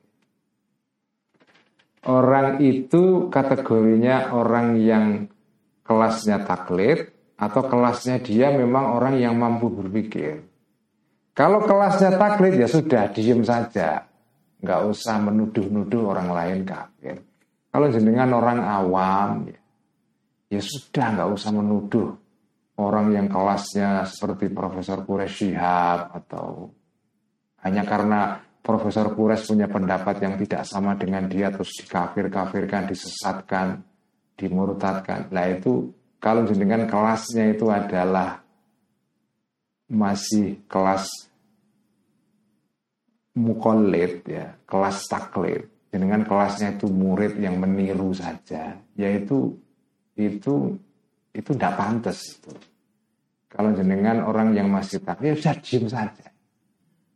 [2.03, 5.05] Orang itu kategorinya orang yang
[5.84, 10.47] kelasnya taklid atau kelasnya dia memang orang yang mampu berpikir.
[11.36, 14.07] Kalau kelasnya taklid ya sudah diem saja,
[14.64, 17.20] nggak usah menuduh-nuduh orang lain kafir.
[17.74, 19.57] Kalau jenengan orang awam, ya,
[20.53, 22.13] ya sudah nggak usah menuduh
[22.78, 26.69] orang yang kelasnya seperti Profesor Shihab atau
[27.65, 33.82] hanya karena Profesor Kures punya pendapat yang tidak sama dengan dia terus dikafir-kafirkan, disesatkan,
[34.38, 35.34] dimurtadkan.
[35.34, 35.89] Nah itu
[36.21, 38.45] kalau jenengan kelasnya itu adalah
[39.89, 41.09] masih kelas
[43.34, 49.54] mukolit ya, kelas taklid dengan kelasnya itu murid yang meniru saja, yaitu
[50.18, 50.74] itu
[51.38, 52.50] itu tidak pantas itu.
[53.46, 56.34] Kalau jenengan orang yang masih tak, ya diem saja.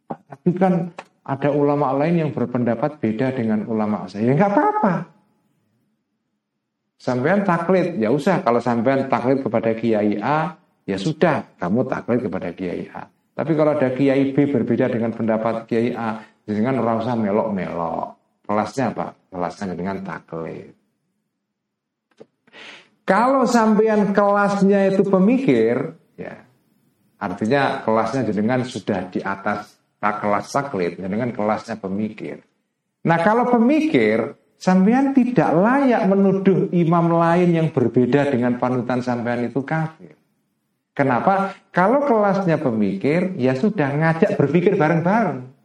[0.06, 0.94] Tapi kan
[1.26, 4.30] ada ulama lain yang berpendapat beda dengan ulama saya.
[4.30, 4.94] Ya nggak apa-apa.
[7.02, 8.46] Sampean taklid, ya usah.
[8.46, 10.54] Kalau sampean taklid kepada Kiai A,
[10.86, 13.10] ya sudah, kamu taklid kepada Kiai A.
[13.10, 18.17] Tapi kalau ada Kiai B berbeda dengan pendapat Kiai A, jangan rasa melok-melok.
[18.48, 19.12] Kelasnya apa?
[19.28, 20.72] Kelasnya dengan taklid.
[23.04, 26.44] Kalau sampean kelasnya itu pemikir, ya
[27.20, 32.44] artinya kelasnya dengan sudah di atas kelas taklid, dengan kelasnya pemikir.
[33.08, 39.64] Nah kalau pemikir, sampean tidak layak menuduh imam lain yang berbeda dengan panutan sampean itu
[39.64, 40.16] kafir.
[40.92, 41.56] Kenapa?
[41.72, 45.57] Kalau kelasnya pemikir, ya sudah ngajak berpikir bareng-bareng.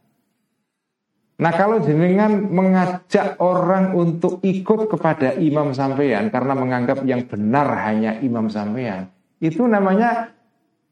[1.33, 8.21] Nah kalau jenengan mengajak orang untuk ikut kepada imam sampean karena menganggap yang benar hanya
[8.21, 9.09] imam sampean,
[9.41, 10.29] itu namanya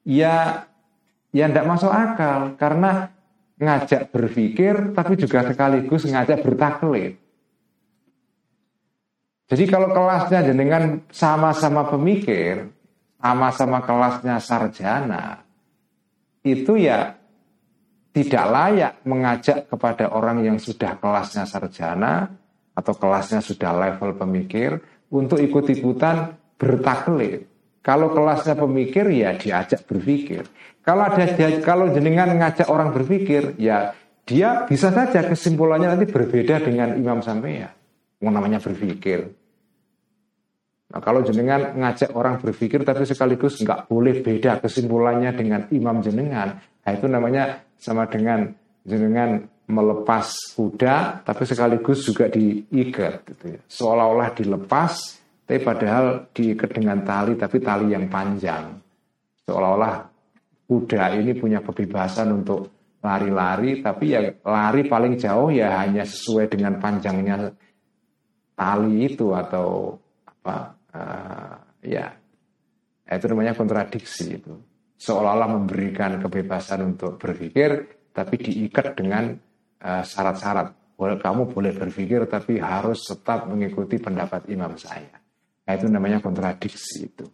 [0.01, 0.65] ya
[1.29, 3.13] ya tidak masuk akal karena
[3.61, 7.21] ngajak berpikir tapi juga sekaligus ngajak bertaklid.
[9.45, 12.71] Jadi kalau kelasnya jenengan sama-sama pemikir,
[13.19, 15.43] sama-sama kelasnya sarjana,
[16.41, 17.20] itu ya
[18.11, 22.27] tidak layak mengajak kepada orang yang sudah kelasnya sarjana
[22.75, 24.79] atau kelasnya sudah level pemikir
[25.11, 27.47] untuk ikut-ikutan bertaklid.
[27.81, 30.45] Kalau kelasnya pemikir ya diajak berpikir.
[30.85, 31.25] Kalau ada
[31.63, 33.95] kalau jenengan ngajak orang berpikir ya
[34.27, 37.73] dia bisa saja kesimpulannya nanti berbeda dengan imam sampean.
[38.21, 39.33] Yang namanya berpikir.
[40.91, 46.59] Nah, kalau jenengan ngajak orang berpikir tapi sekaligus nggak boleh beda kesimpulannya dengan imam jenengan,
[46.81, 48.49] nah itu namanya sama dengan
[48.85, 53.59] jenengan melepas kuda tapi sekaligus juga diikat gitu ya.
[53.65, 58.75] Seolah-olah dilepas tapi padahal diikat dengan tali tapi tali yang panjang.
[59.47, 60.11] Seolah-olah
[60.67, 62.71] kuda ini punya kebebasan untuk
[63.01, 67.49] lari-lari tapi ya lari paling jauh ya hanya sesuai dengan panjangnya
[68.53, 69.97] tali itu atau
[70.29, 70.55] apa
[70.93, 72.13] uh, ya
[73.09, 74.53] itu namanya kontradiksi itu
[75.01, 79.33] seolah-olah memberikan kebebasan untuk berpikir tapi diikat dengan
[79.81, 85.09] uh, syarat-syarat kamu boleh berpikir tapi harus tetap mengikuti pendapat imam saya
[85.65, 87.25] nah, itu namanya kontradiksi itu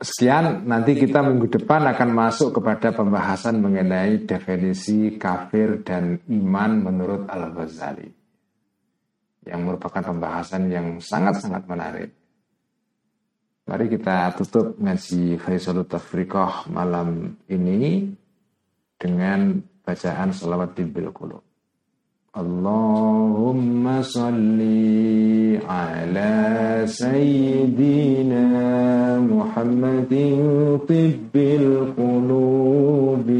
[0.00, 7.28] Sekian, nanti kita minggu depan akan masuk kepada pembahasan mengenai definisi kafir dan iman menurut
[7.28, 8.08] Al-Ghazali.
[9.44, 12.16] Yang merupakan pembahasan yang sangat-sangat menarik.
[13.70, 18.02] Mari kita tutup ngaji Faisal Tafriqah malam ini
[18.98, 21.38] dengan bacaan salawat di Bilkulu.
[22.34, 28.42] Allahumma salli ala sayyidina
[29.22, 33.38] Muhammadin tibbil qulubi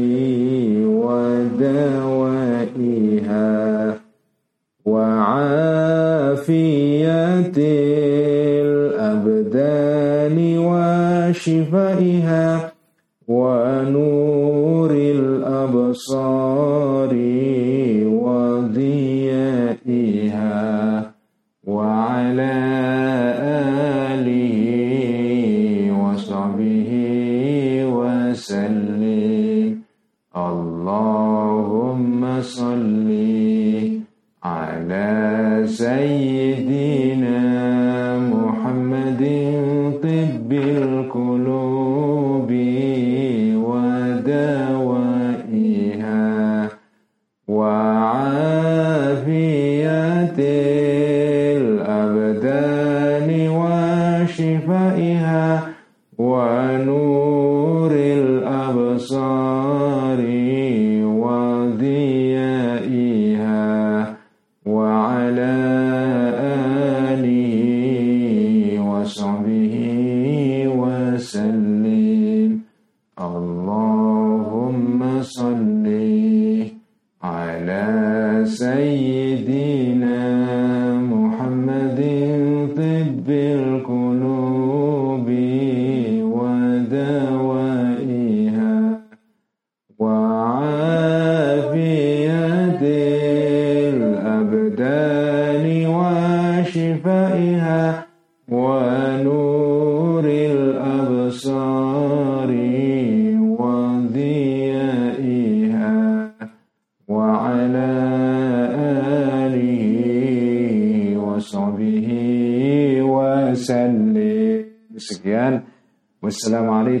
[0.87, 3.47] wa dawaiha
[4.87, 5.07] wa
[6.39, 7.80] afiyatiha
[11.31, 12.71] وشفائها
[13.27, 16.50] ونور الأبصار.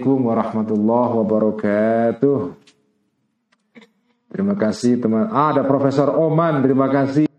[0.01, 2.37] Wassalamualaikum warahmatullahi wabarakatuh.
[4.33, 5.29] Terima kasih teman.
[5.29, 6.65] Ah, ada Profesor Oman.
[6.65, 7.30] Terima kasih.